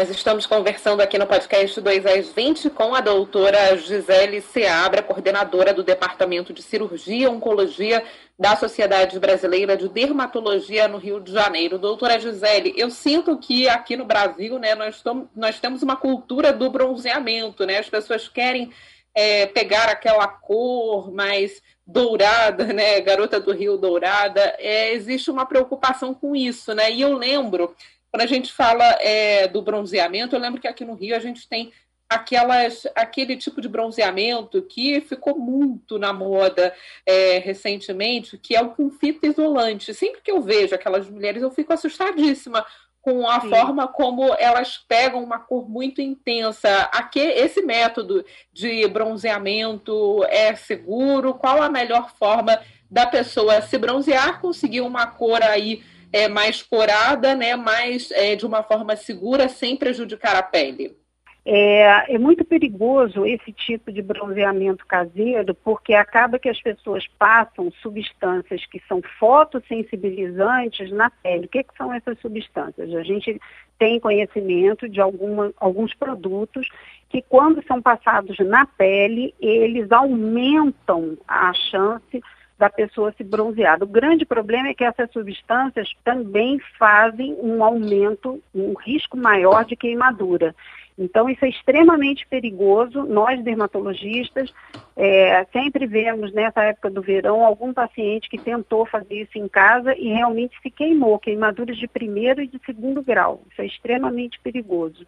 Nós 0.00 0.08
estamos 0.08 0.46
conversando 0.46 1.02
aqui 1.02 1.18
no 1.18 1.26
podcast 1.26 1.78
2 1.78 2.06
às 2.06 2.32
20 2.32 2.70
com 2.70 2.94
a 2.94 3.02
doutora 3.02 3.76
Gisele 3.76 4.40
Seabra, 4.40 5.02
coordenadora 5.02 5.74
do 5.74 5.82
Departamento 5.82 6.54
de 6.54 6.62
Cirurgia 6.62 7.24
e 7.24 7.28
Oncologia 7.28 8.02
da 8.38 8.56
Sociedade 8.56 9.20
Brasileira 9.20 9.76
de 9.76 9.90
Dermatologia 9.90 10.88
no 10.88 10.96
Rio 10.96 11.20
de 11.20 11.30
Janeiro. 11.30 11.78
Doutora 11.78 12.18
Gisele, 12.18 12.72
eu 12.78 12.90
sinto 12.90 13.36
que 13.36 13.68
aqui 13.68 13.94
no 13.94 14.06
Brasil 14.06 14.58
né, 14.58 14.74
nós, 14.74 15.04
nós 15.36 15.60
temos 15.60 15.82
uma 15.82 15.96
cultura 15.96 16.50
do 16.50 16.70
bronzeamento, 16.70 17.66
né? 17.66 17.76
As 17.76 17.90
pessoas 17.90 18.26
querem 18.26 18.72
é, 19.14 19.44
pegar 19.44 19.90
aquela 19.90 20.26
cor 20.26 21.12
mais 21.12 21.60
dourada, 21.86 22.64
né? 22.72 23.02
Garota 23.02 23.38
do 23.38 23.52
Rio 23.52 23.76
Dourada. 23.76 24.40
É, 24.58 24.94
existe 24.94 25.30
uma 25.30 25.44
preocupação 25.44 26.14
com 26.14 26.34
isso, 26.34 26.74
né? 26.74 26.90
E 26.90 27.02
eu 27.02 27.12
lembro 27.12 27.76
quando 28.10 28.22
a 28.22 28.26
gente 28.26 28.52
fala 28.52 28.84
é, 29.00 29.46
do 29.46 29.62
bronzeamento, 29.62 30.34
eu 30.34 30.40
lembro 30.40 30.60
que 30.60 30.68
aqui 30.68 30.84
no 30.84 30.94
Rio 30.94 31.16
a 31.16 31.20
gente 31.20 31.48
tem 31.48 31.72
aquelas, 32.08 32.88
aquele 32.96 33.36
tipo 33.36 33.60
de 33.60 33.68
bronzeamento 33.68 34.60
que 34.62 35.00
ficou 35.00 35.38
muito 35.38 35.96
na 35.96 36.12
moda 36.12 36.74
é, 37.06 37.38
recentemente, 37.38 38.36
que 38.36 38.56
é 38.56 38.60
o 38.60 38.70
com 38.70 38.90
fita 38.90 39.28
isolante. 39.28 39.94
Sempre 39.94 40.20
que 40.20 40.32
eu 40.32 40.42
vejo 40.42 40.74
aquelas 40.74 41.08
mulheres, 41.08 41.40
eu 41.40 41.52
fico 41.52 41.72
assustadíssima 41.72 42.66
com 43.00 43.26
a 43.28 43.40
Sim. 43.40 43.48
forma 43.48 43.86
como 43.86 44.34
elas 44.38 44.76
pegam 44.76 45.22
uma 45.22 45.38
cor 45.38 45.68
muito 45.68 46.02
intensa. 46.02 46.68
Aqui, 46.92 47.20
esse 47.20 47.62
método 47.62 48.24
de 48.52 48.86
bronzeamento 48.88 50.24
é 50.28 50.54
seguro? 50.56 51.32
Qual 51.34 51.62
a 51.62 51.70
melhor 51.70 52.10
forma 52.18 52.60
da 52.90 53.06
pessoa 53.06 53.62
se 53.62 53.78
bronzear, 53.78 54.40
conseguir 54.40 54.80
uma 54.80 55.06
cor 55.06 55.40
aí 55.42 55.82
é, 56.12 56.28
mais 56.28 56.62
corada, 56.62 57.34
né, 57.34 57.56
mais 57.56 58.10
é, 58.10 58.36
de 58.36 58.46
uma 58.46 58.62
forma 58.62 58.96
segura, 58.96 59.48
sem 59.48 59.76
prejudicar 59.76 60.36
a 60.36 60.42
pele? 60.42 60.96
É, 61.44 62.14
é, 62.14 62.18
muito 62.18 62.44
perigoso 62.44 63.24
esse 63.24 63.50
tipo 63.52 63.90
de 63.90 64.02
bronzeamento 64.02 64.86
caseiro, 64.86 65.54
porque 65.54 65.94
acaba 65.94 66.38
que 66.38 66.48
as 66.48 66.60
pessoas 66.60 67.06
passam 67.18 67.72
substâncias 67.82 68.66
que 68.66 68.80
são 68.86 69.00
fotossensibilizantes 69.18 70.92
na 70.92 71.08
pele. 71.08 71.46
O 71.46 71.48
que, 71.48 71.62
que 71.62 71.76
são 71.76 71.92
essas 71.94 72.18
substâncias? 72.20 72.94
A 72.94 73.02
gente 73.02 73.40
tem 73.78 73.98
conhecimento 73.98 74.86
de 74.86 75.00
alguma, 75.00 75.52
alguns 75.56 75.94
produtos 75.94 76.68
que, 77.08 77.22
quando 77.22 77.64
são 77.66 77.80
passados 77.80 78.38
na 78.40 78.66
pele, 78.66 79.34
eles 79.40 79.90
aumentam 79.90 81.16
a 81.26 81.52
chance 81.54 82.22
da 82.60 82.68
pessoa 82.68 83.10
se 83.16 83.24
bronzear. 83.24 83.82
O 83.82 83.86
grande 83.86 84.26
problema 84.26 84.68
é 84.68 84.74
que 84.74 84.84
essas 84.84 85.10
substâncias 85.12 85.88
também 86.04 86.60
fazem 86.78 87.34
um 87.40 87.64
aumento, 87.64 88.38
um 88.54 88.74
risco 88.74 89.16
maior 89.16 89.64
de 89.64 89.74
queimadura. 89.74 90.54
Então, 90.98 91.30
isso 91.30 91.42
é 91.42 91.48
extremamente 91.48 92.26
perigoso. 92.26 93.04
Nós, 93.04 93.42
dermatologistas, 93.42 94.52
é, 94.94 95.42
sempre 95.50 95.86
vemos 95.86 96.34
nessa 96.34 96.62
época 96.62 96.90
do 96.90 97.00
verão 97.00 97.46
algum 97.46 97.72
paciente 97.72 98.28
que 98.28 98.36
tentou 98.36 98.84
fazer 98.84 99.22
isso 99.22 99.38
em 99.38 99.48
casa 99.48 99.96
e 99.96 100.08
realmente 100.08 100.54
se 100.60 100.70
queimou, 100.70 101.18
queimaduras 101.18 101.78
de 101.78 101.88
primeiro 101.88 102.42
e 102.42 102.46
de 102.46 102.60
segundo 102.66 103.02
grau. 103.02 103.40
Isso 103.50 103.62
é 103.62 103.66
extremamente 103.66 104.38
perigoso. 104.40 105.06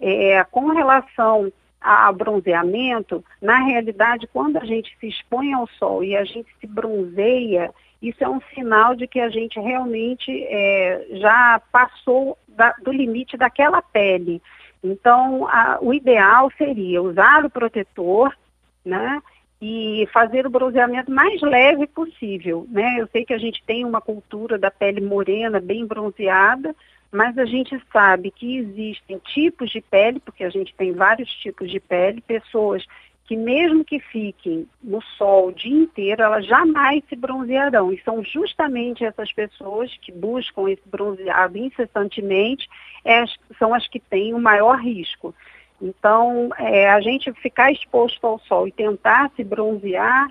É, 0.00 0.42
com 0.50 0.70
relação 0.70 1.52
a 1.82 2.12
bronzeamento, 2.12 3.24
na 3.40 3.58
realidade, 3.64 4.28
quando 4.32 4.56
a 4.56 4.64
gente 4.64 4.96
se 4.98 5.08
expõe 5.08 5.52
ao 5.52 5.66
sol 5.78 6.04
e 6.04 6.16
a 6.16 6.24
gente 6.24 6.48
se 6.60 6.66
bronzeia, 6.66 7.72
isso 8.00 8.22
é 8.22 8.28
um 8.28 8.40
sinal 8.54 8.96
de 8.96 9.06
que 9.06 9.20
a 9.20 9.28
gente 9.28 9.60
realmente 9.60 10.30
é, 10.44 11.06
já 11.12 11.60
passou 11.70 12.36
da, 12.48 12.72
do 12.82 12.90
limite 12.90 13.36
daquela 13.36 13.80
pele. 13.80 14.42
Então, 14.82 15.46
a, 15.48 15.78
o 15.80 15.94
ideal 15.94 16.50
seria 16.58 17.00
usar 17.00 17.44
o 17.44 17.50
protetor, 17.50 18.36
né? 18.84 19.22
E 19.60 20.08
fazer 20.12 20.44
o 20.44 20.50
bronzeamento 20.50 21.08
mais 21.12 21.40
leve 21.40 21.86
possível, 21.86 22.66
né? 22.68 22.96
Eu 22.98 23.06
sei 23.06 23.24
que 23.24 23.32
a 23.32 23.38
gente 23.38 23.62
tem 23.64 23.84
uma 23.84 24.00
cultura 24.00 24.58
da 24.58 24.72
pele 24.72 25.00
morena, 25.00 25.60
bem 25.60 25.86
bronzeada, 25.86 26.74
mas 27.12 27.36
a 27.36 27.44
gente 27.44 27.78
sabe 27.92 28.30
que 28.30 28.56
existem 28.56 29.18
tipos 29.18 29.70
de 29.70 29.82
pele, 29.82 30.18
porque 30.18 30.42
a 30.42 30.50
gente 30.50 30.74
tem 30.74 30.92
vários 30.92 31.30
tipos 31.36 31.70
de 31.70 31.78
pele, 31.78 32.22
pessoas 32.22 32.84
que 33.26 33.36
mesmo 33.36 33.84
que 33.84 34.00
fiquem 34.00 34.66
no 34.82 35.00
sol 35.16 35.48
o 35.48 35.52
dia 35.52 35.74
inteiro, 35.74 36.22
elas 36.22 36.46
jamais 36.46 37.02
se 37.08 37.14
bronzearão. 37.14 37.92
E 37.92 38.02
são 38.02 38.24
justamente 38.24 39.04
essas 39.04 39.32
pessoas 39.32 39.94
que 40.00 40.10
buscam 40.10 40.68
esse 40.70 40.82
bronzeado 40.86 41.56
incessantemente, 41.56 42.68
é, 43.04 43.24
são 43.58 43.74
as 43.74 43.86
que 43.86 44.00
têm 44.00 44.34
o 44.34 44.40
maior 44.40 44.78
risco. 44.78 45.34
Então, 45.80 46.50
é, 46.58 46.88
a 46.88 47.00
gente 47.00 47.32
ficar 47.34 47.70
exposto 47.72 48.26
ao 48.26 48.38
sol 48.40 48.68
e 48.68 48.72
tentar 48.72 49.30
se 49.36 49.44
bronzear 49.44 50.30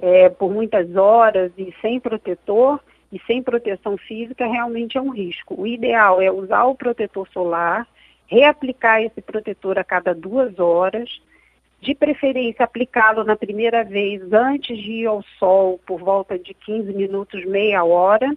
é, 0.00 0.28
por 0.28 0.52
muitas 0.52 0.94
horas 0.96 1.52
e 1.56 1.74
sem 1.80 2.00
protetor, 2.00 2.80
e 3.12 3.20
sem 3.26 3.42
proteção 3.42 3.98
física 3.98 4.46
realmente 4.46 4.96
é 4.96 5.00
um 5.00 5.10
risco. 5.10 5.60
O 5.60 5.66
ideal 5.66 6.20
é 6.20 6.30
usar 6.30 6.64
o 6.64 6.74
protetor 6.74 7.28
solar, 7.30 7.86
reaplicar 8.26 9.02
esse 9.02 9.20
protetor 9.20 9.78
a 9.78 9.84
cada 9.84 10.14
duas 10.14 10.58
horas, 10.58 11.20
de 11.78 11.94
preferência 11.94 12.64
aplicá-lo 12.64 13.24
na 13.24 13.36
primeira 13.36 13.84
vez 13.84 14.32
antes 14.32 14.78
de 14.78 14.92
ir 14.92 15.06
ao 15.06 15.22
sol 15.38 15.78
por 15.84 16.00
volta 16.00 16.38
de 16.38 16.54
15 16.54 16.92
minutos, 16.94 17.44
meia 17.44 17.84
hora, 17.84 18.34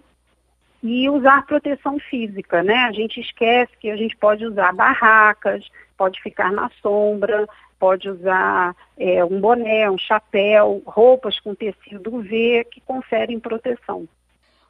e 0.82 1.08
usar 1.08 1.46
proteção 1.46 1.98
física, 1.98 2.62
né? 2.62 2.74
A 2.84 2.92
gente 2.92 3.20
esquece 3.20 3.72
que 3.80 3.90
a 3.90 3.96
gente 3.96 4.16
pode 4.16 4.44
usar 4.44 4.74
barracas, 4.74 5.66
pode 5.96 6.20
ficar 6.20 6.52
na 6.52 6.70
sombra, 6.82 7.48
pode 7.78 8.08
usar 8.08 8.74
é, 8.98 9.24
um 9.24 9.40
boné, 9.40 9.90
um 9.90 9.98
chapéu, 9.98 10.82
roupas 10.84 11.40
com 11.40 11.54
tecido 11.54 12.16
UV 12.16 12.66
que 12.70 12.80
conferem 12.80 13.40
proteção. 13.40 14.06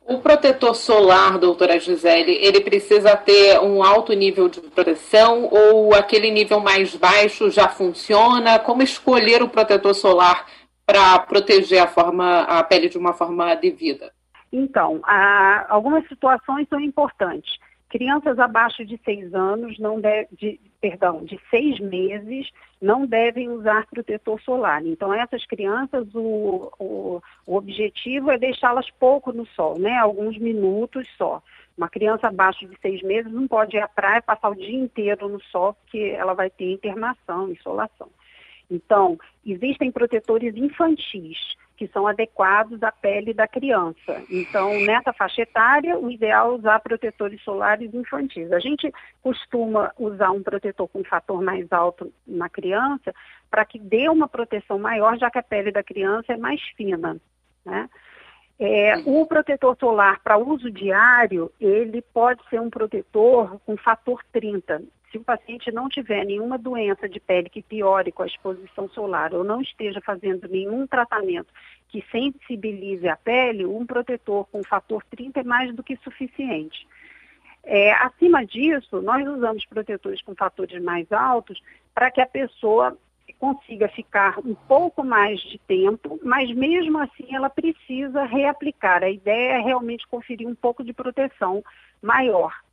O 0.08 0.18
protetor 0.20 0.76
solar, 0.76 1.36
doutora 1.36 1.80
Gisele, 1.80 2.38
ele 2.40 2.60
precisa 2.60 3.16
ter 3.16 3.58
um 3.58 3.82
alto 3.82 4.12
nível 4.12 4.48
de 4.48 4.60
proteção 4.60 5.48
ou 5.50 5.92
aquele 5.96 6.30
nível 6.30 6.60
mais 6.60 6.94
baixo 6.94 7.50
já 7.50 7.66
funciona? 7.68 8.56
Como 8.60 8.84
escolher 8.84 9.42
o 9.42 9.48
protetor 9.48 9.92
solar 9.94 10.46
para 10.86 11.18
proteger 11.18 11.82
a, 11.82 11.88
forma, 11.88 12.42
a 12.42 12.62
pele 12.62 12.88
de 12.88 12.96
uma 12.96 13.14
forma 13.14 13.52
devida? 13.56 14.12
Então, 14.52 15.00
há, 15.02 15.66
algumas 15.68 16.06
situações 16.06 16.68
são 16.68 16.78
importantes. 16.78 17.50
Crianças 17.96 18.38
abaixo 18.38 18.84
de 18.84 19.00
seis 19.02 19.32
anos 19.32 19.78
não 19.78 19.98
deve, 19.98 20.28
de, 20.36 20.60
perdão, 20.82 21.24
de 21.24 21.40
seis 21.48 21.80
meses 21.80 22.50
não 22.78 23.06
devem 23.06 23.48
usar 23.48 23.86
protetor 23.86 24.38
solar. 24.42 24.84
Então, 24.84 25.14
essas 25.14 25.46
crianças, 25.46 26.06
o, 26.14 26.70
o, 26.78 27.22
o 27.46 27.56
objetivo 27.56 28.30
é 28.30 28.36
deixá-las 28.36 28.90
pouco 28.90 29.32
no 29.32 29.46
sol, 29.46 29.78
né? 29.78 29.96
Alguns 29.96 30.36
minutos 30.36 31.08
só. 31.16 31.42
Uma 31.74 31.88
criança 31.88 32.28
abaixo 32.28 32.66
de 32.66 32.78
seis 32.82 33.00
meses 33.00 33.32
não 33.32 33.48
pode 33.48 33.78
ir 33.78 33.80
à 33.80 33.88
praia 33.88 34.20
passar 34.20 34.50
o 34.50 34.54
dia 34.54 34.78
inteiro 34.78 35.26
no 35.26 35.40
sol, 35.44 35.72
porque 35.72 36.14
ela 36.18 36.34
vai 36.34 36.50
ter 36.50 36.70
internação, 36.70 37.50
insolação. 37.50 38.10
Então, 38.70 39.18
existem 39.46 39.90
protetores 39.90 40.54
infantis 40.54 41.56
que 41.76 41.86
são 41.88 42.06
adequados 42.06 42.82
à 42.82 42.90
pele 42.90 43.34
da 43.34 43.46
criança. 43.46 44.22
Então, 44.30 44.80
nessa 44.80 45.12
faixa 45.12 45.42
etária, 45.42 45.98
o 45.98 46.10
ideal 46.10 46.52
é 46.52 46.54
usar 46.56 46.80
protetores 46.80 47.42
solares 47.42 47.92
infantis. 47.92 48.50
A 48.52 48.58
gente 48.58 48.92
costuma 49.22 49.92
usar 49.98 50.30
um 50.30 50.42
protetor 50.42 50.88
com 50.88 51.04
fator 51.04 51.42
mais 51.42 51.70
alto 51.72 52.12
na 52.26 52.48
criança 52.48 53.14
para 53.50 53.64
que 53.64 53.78
dê 53.78 54.08
uma 54.08 54.26
proteção 54.26 54.78
maior, 54.78 55.18
já 55.18 55.30
que 55.30 55.38
a 55.38 55.42
pele 55.42 55.70
da 55.70 55.82
criança 55.82 56.32
é 56.32 56.36
mais 56.36 56.60
fina. 56.76 57.16
Né? 57.64 57.88
É, 58.58 58.96
o 59.04 59.26
protetor 59.26 59.76
solar 59.78 60.20
para 60.22 60.38
uso 60.38 60.70
diário, 60.70 61.52
ele 61.60 62.00
pode 62.00 62.40
ser 62.48 62.60
um 62.60 62.70
protetor 62.70 63.60
com 63.66 63.76
fator 63.76 64.22
30 64.32 64.82
se 65.16 65.18
o 65.18 65.24
paciente 65.24 65.72
não 65.72 65.88
tiver 65.88 66.24
nenhuma 66.24 66.58
doença 66.58 67.08
de 67.08 67.18
pele 67.18 67.48
que 67.48 67.62
piore 67.62 68.12
com 68.12 68.22
a 68.22 68.26
exposição 68.26 68.88
solar 68.90 69.32
ou 69.32 69.42
não 69.42 69.62
esteja 69.62 70.00
fazendo 70.00 70.46
nenhum 70.46 70.86
tratamento 70.86 71.48
que 71.88 72.04
sensibilize 72.10 73.08
a 73.08 73.16
pele, 73.16 73.64
um 73.64 73.86
protetor 73.86 74.46
com 74.46 74.62
fator 74.62 75.02
30 75.04 75.40
é 75.40 75.44
mais 75.44 75.74
do 75.74 75.82
que 75.82 75.96
suficiente. 75.96 76.86
É, 77.64 77.92
acima 77.94 78.44
disso, 78.44 79.00
nós 79.00 79.26
usamos 79.26 79.64
protetores 79.64 80.20
com 80.22 80.34
fatores 80.34 80.82
mais 80.82 81.10
altos 81.10 81.60
para 81.94 82.10
que 82.10 82.20
a 82.20 82.26
pessoa 82.26 82.96
consiga 83.38 83.88
ficar 83.88 84.38
um 84.40 84.54
pouco 84.54 85.02
mais 85.02 85.40
de 85.40 85.58
tempo, 85.58 86.20
mas 86.22 86.50
mesmo 86.54 86.98
assim 86.98 87.34
ela 87.34 87.50
precisa 87.50 88.24
reaplicar. 88.24 89.02
A 89.02 89.10
ideia 89.10 89.54
é 89.54 89.60
realmente 89.60 90.06
conferir 90.06 90.46
um 90.46 90.54
pouco 90.54 90.84
de 90.84 90.92
proteção 90.92 91.62
maior. 92.02 92.65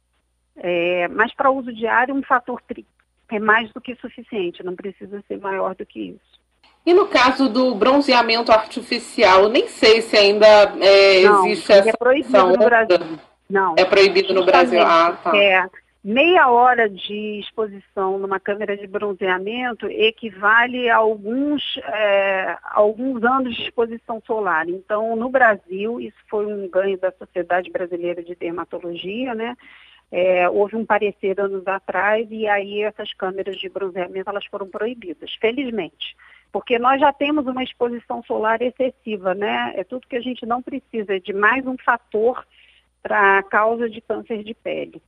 É, 0.58 1.08
mas 1.10 1.34
para 1.34 1.52
uso 1.52 1.74
diário, 1.74 2.14
um 2.14 2.24
fator 2.24 2.62
30 2.68 2.88
é 3.32 3.40
mais 3.40 3.72
do 3.74 3.82
que 3.82 3.96
suficiente, 3.96 4.64
não 4.64 4.76
precisa 4.76 5.24
ser 5.28 5.40
maior 5.40 5.76
do 5.76 5.86
que 5.86 6.00
isso. 6.00 6.44
E 6.86 6.94
no 6.94 7.08
caso 7.08 7.50
do 7.50 7.74
bronzeamento 7.74 8.52
artificial, 8.52 9.48
nem 9.48 9.68
sei 9.68 10.02
se 10.02 10.18
ainda 10.18 10.46
é, 10.46 11.24
não, 11.24 11.46
existe 11.46 11.72
essa 11.72 11.90
é 11.90 11.94
proibido 11.94 12.48
no? 12.48 12.58
Brasil. 12.58 13.20
Não. 13.50 13.76
É 13.78 13.86
proibido 13.86 14.34
no 14.34 14.46
Brasil. 14.46 14.82
Ah, 14.82 15.18
tá. 15.24 15.36
É, 15.36 15.66
meia 16.04 16.50
hora 16.50 16.90
de 16.90 17.40
exposição 17.40 18.18
numa 18.18 18.38
câmera 18.38 18.76
de 18.76 18.86
bronzeamento 18.86 19.88
equivale 19.88 20.90
a 20.90 20.98
alguns, 20.98 21.64
é, 21.78 22.58
alguns 22.72 23.24
anos 23.24 23.56
de 23.56 23.64
exposição 23.64 24.22
solar. 24.28 24.68
Então, 24.68 25.16
no 25.16 25.30
Brasil, 25.30 26.02
isso 26.02 26.18
foi 26.30 26.46
um 26.46 26.68
ganho 26.68 26.98
da 26.98 27.14
Sociedade 27.14 27.72
Brasileira 27.72 28.22
de 28.22 28.36
Dermatologia, 28.36 29.34
né? 29.34 29.56
É, 30.16 30.48
houve 30.48 30.76
um 30.76 30.86
parecer 30.86 31.40
anos 31.40 31.66
atrás 31.66 32.28
e 32.30 32.48
aí 32.48 32.84
essas 32.84 33.12
câmeras 33.16 33.58
de 33.58 33.68
bronzeamento 33.68 34.30
elas 34.30 34.46
foram 34.46 34.68
proibidas, 34.68 35.34
felizmente 35.42 36.16
porque 36.54 36.78
nós 36.78 37.02
já 37.02 37.12
temos 37.12 37.48
uma 37.48 37.64
exposição 37.64 38.24
solar 38.28 38.62
excessiva, 38.62 39.34
né? 39.34 39.74
É 39.76 39.84
tudo 39.84 40.08
que 40.08 40.16
a 40.16 40.22
gente 40.22 40.46
não 40.46 40.62
precisa, 40.62 41.16
é 41.16 41.20
de 41.20 41.34
mais 41.34 41.66
um 41.66 41.76
fator 41.84 42.46
para 43.02 43.40
a 43.40 43.44
causa 43.44 43.90
de 43.90 44.00
câncer 44.00 44.44
de 44.44 44.54
pele. 44.54 45.02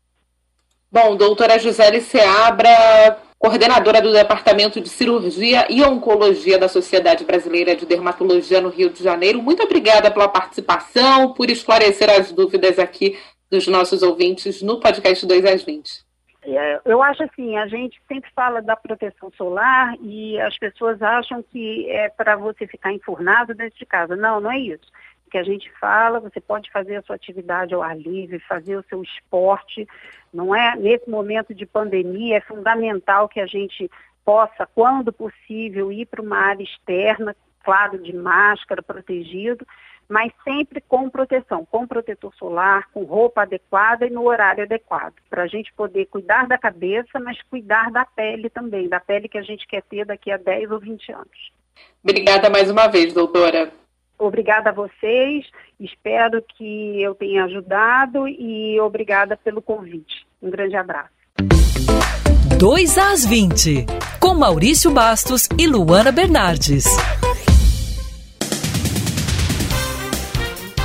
Bom, 0.91 1.15
doutora 1.15 1.59
Gisele 1.59 2.01
Seabra, 2.01 3.19
coordenadora 3.37 4.01
do 4.01 4.11
Departamento 4.11 4.81
de 4.81 4.89
Cirurgia 4.89 5.67
e 5.69 5.83
Oncologia 5.83 6.57
da 6.57 6.67
Sociedade 6.67 7.23
Brasileira 7.23 7.75
de 7.75 7.85
Dermatologia 7.85 8.59
no 8.59 8.69
Rio 8.69 8.89
de 8.89 9.03
Janeiro, 9.03 9.41
muito 9.41 9.61
obrigada 9.61 10.09
pela 10.09 10.27
participação, 10.27 11.33
por 11.33 11.49
esclarecer 11.49 12.09
as 12.09 12.31
dúvidas 12.31 12.79
aqui 12.79 13.17
dos 13.49 13.67
nossos 13.67 14.01
ouvintes 14.01 14.61
no 14.61 14.79
podcast 14.79 15.25
2 15.25 15.45
às 15.45 15.63
20. 15.63 16.05
É, 16.47 16.79
eu 16.85 17.01
acho 17.01 17.23
assim, 17.23 17.57
a 17.57 17.65
gente 17.67 17.99
sempre 18.07 18.29
fala 18.35 18.61
da 18.61 18.75
proteção 18.75 19.31
solar 19.35 19.95
e 19.99 20.39
as 20.39 20.55
pessoas 20.57 21.01
acham 21.01 21.41
que 21.41 21.89
é 21.89 22.07
para 22.07 22.35
você 22.35 22.67
ficar 22.67 22.93
enfurnado 22.93 23.55
dentro 23.55 23.79
de 23.79 23.85
casa. 23.85 24.15
Não, 24.15 24.39
não 24.39 24.51
é 24.51 24.59
isso. 24.59 24.85
O 25.25 25.31
que 25.31 25.39
a 25.39 25.43
gente 25.43 25.71
fala, 25.79 26.19
você 26.19 26.39
pode 26.39 26.71
fazer 26.71 26.97
a 26.97 27.01
sua 27.01 27.15
atividade 27.15 27.73
ao 27.73 27.81
ar 27.81 27.97
livre, 27.97 28.37
fazer 28.39 28.77
o 28.77 28.85
seu 28.87 29.01
esporte. 29.01 29.87
Não 30.31 30.55
é 30.55 30.75
nesse 30.75 31.09
momento 31.09 31.51
de 31.53 31.65
pandemia 31.65 32.37
é 32.37 32.41
fundamental 32.41 33.27
que 33.27 33.39
a 33.39 33.47
gente 33.47 33.89
possa, 34.23 34.67
quando 34.75 35.11
possível, 35.11 35.91
ir 35.91 36.05
para 36.05 36.21
uma 36.21 36.37
área 36.37 36.63
externa, 36.63 37.35
claro, 37.63 37.97
de 37.97 38.13
máscara, 38.15 38.83
protegido, 38.83 39.65
mas 40.09 40.31
sempre 40.43 40.81
com 40.81 41.09
proteção, 41.09 41.65
com 41.69 41.87
protetor 41.87 42.33
solar, 42.35 42.87
com 42.93 43.03
roupa 43.03 43.41
adequada 43.41 44.05
e 44.05 44.09
no 44.09 44.27
horário 44.27 44.63
adequado, 44.63 45.15
para 45.29 45.43
a 45.43 45.47
gente 45.47 45.73
poder 45.73 46.05
cuidar 46.05 46.47
da 46.47 46.57
cabeça, 46.57 47.19
mas 47.19 47.41
cuidar 47.43 47.91
da 47.91 48.05
pele 48.05 48.49
também, 48.49 48.87
da 48.87 48.99
pele 48.99 49.27
que 49.27 49.37
a 49.37 49.43
gente 49.43 49.67
quer 49.67 49.81
ter 49.83 50.05
daqui 50.05 50.31
a 50.31 50.37
10 50.37 50.71
ou 50.71 50.79
20 50.79 51.11
anos. 51.11 51.51
Obrigada 52.03 52.49
mais 52.49 52.69
uma 52.69 52.87
vez, 52.87 53.13
doutora. 53.13 53.71
Obrigada 54.17 54.69
a 54.69 54.73
vocês, 54.73 55.45
espero 55.79 56.41
que 56.41 57.01
eu 57.01 57.13
tenha 57.15 57.43
ajudado 57.45 58.27
e 58.27 58.79
obrigada 58.79 59.35
pelo 59.35 59.61
convite. 59.61 60.25
Um 60.41 60.49
grande 60.49 60.75
abraço. 60.75 61.13
2 62.57 62.97
às 62.97 63.25
20, 63.25 63.85
com 64.21 64.33
Maurício 64.33 64.89
Bastos 64.89 65.49
e 65.59 65.67
Luana 65.67 66.11
Bernardes. 66.13 66.85